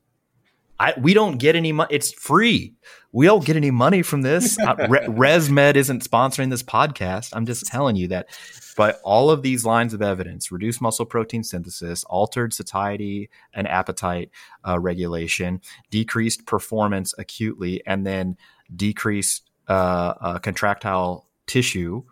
[0.78, 1.94] I, we don't get any money.
[1.94, 2.74] It's free.
[3.12, 4.58] We don't get any money from this.
[4.66, 7.30] uh, Re- ResMed isn't sponsoring this podcast.
[7.32, 8.28] I'm just telling you that
[8.76, 14.30] by all of these lines of evidence, reduced muscle protein synthesis, altered satiety and appetite
[14.66, 18.36] uh, regulation, decreased performance acutely, and then
[18.74, 22.02] decreased uh, uh contractile tissue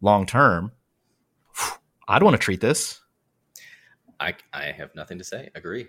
[0.00, 0.72] long term.
[2.08, 3.00] I'd want to treat this.
[4.20, 5.50] I, I have nothing to say.
[5.54, 5.88] Agree.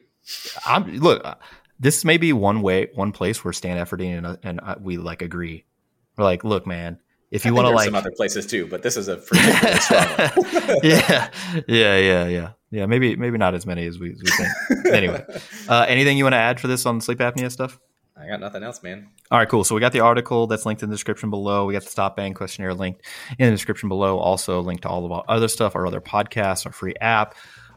[0.66, 1.26] I'm look
[1.80, 4.98] this may be one way, one place where Stan Efferding and, uh, and uh, we
[4.98, 5.66] like agree.
[6.18, 7.00] We're like, look, man,
[7.32, 9.24] if you want to like some other places too, but this is a one.
[10.84, 11.30] yeah,
[11.68, 12.86] yeah, yeah, yeah, yeah.
[12.86, 14.88] Maybe, maybe not as many as we, as we think.
[14.94, 15.24] anyway,
[15.70, 17.80] uh, anything you want to add for this on sleep apnea stuff?
[18.20, 19.08] I got nothing else, man.
[19.32, 19.64] All right, cool.
[19.64, 21.66] So we got the article that's linked in the description below.
[21.66, 23.02] We got the stop bang questionnaire linked
[23.38, 24.18] in the description below.
[24.18, 27.36] Also linked to all of our other stuff, our other podcasts, our free app,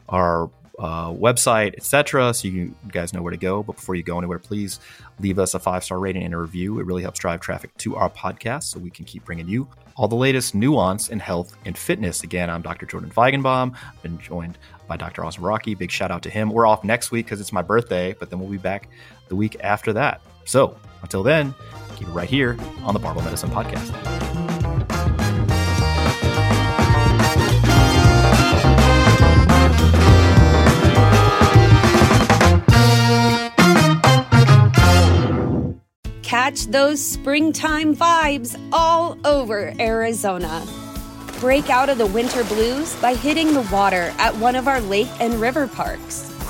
[0.09, 2.33] our uh, website, etc.
[2.33, 3.63] So you guys know where to go.
[3.63, 4.79] But before you go anywhere, please
[5.19, 6.79] leave us a five star rating and a review.
[6.79, 10.07] It really helps drive traffic to our podcast so we can keep bringing you all
[10.07, 12.23] the latest nuance in health and fitness.
[12.23, 12.85] Again, I'm Dr.
[12.85, 13.75] Jordan Feigenbaum.
[13.75, 15.23] I've been joined by Dr.
[15.23, 15.77] Austin Baraki.
[15.77, 16.49] Big shout out to him.
[16.49, 18.89] We're off next week because it's my birthday, but then we'll be back
[19.27, 20.21] the week after that.
[20.45, 21.53] So until then,
[21.95, 23.91] Keep it right here on the Barbell Medicine Podcast.
[36.23, 40.65] Catch those springtime vibes all over Arizona.
[41.39, 45.09] Break out of the winter blues by hitting the water at one of our lake
[45.19, 46.32] and river parks.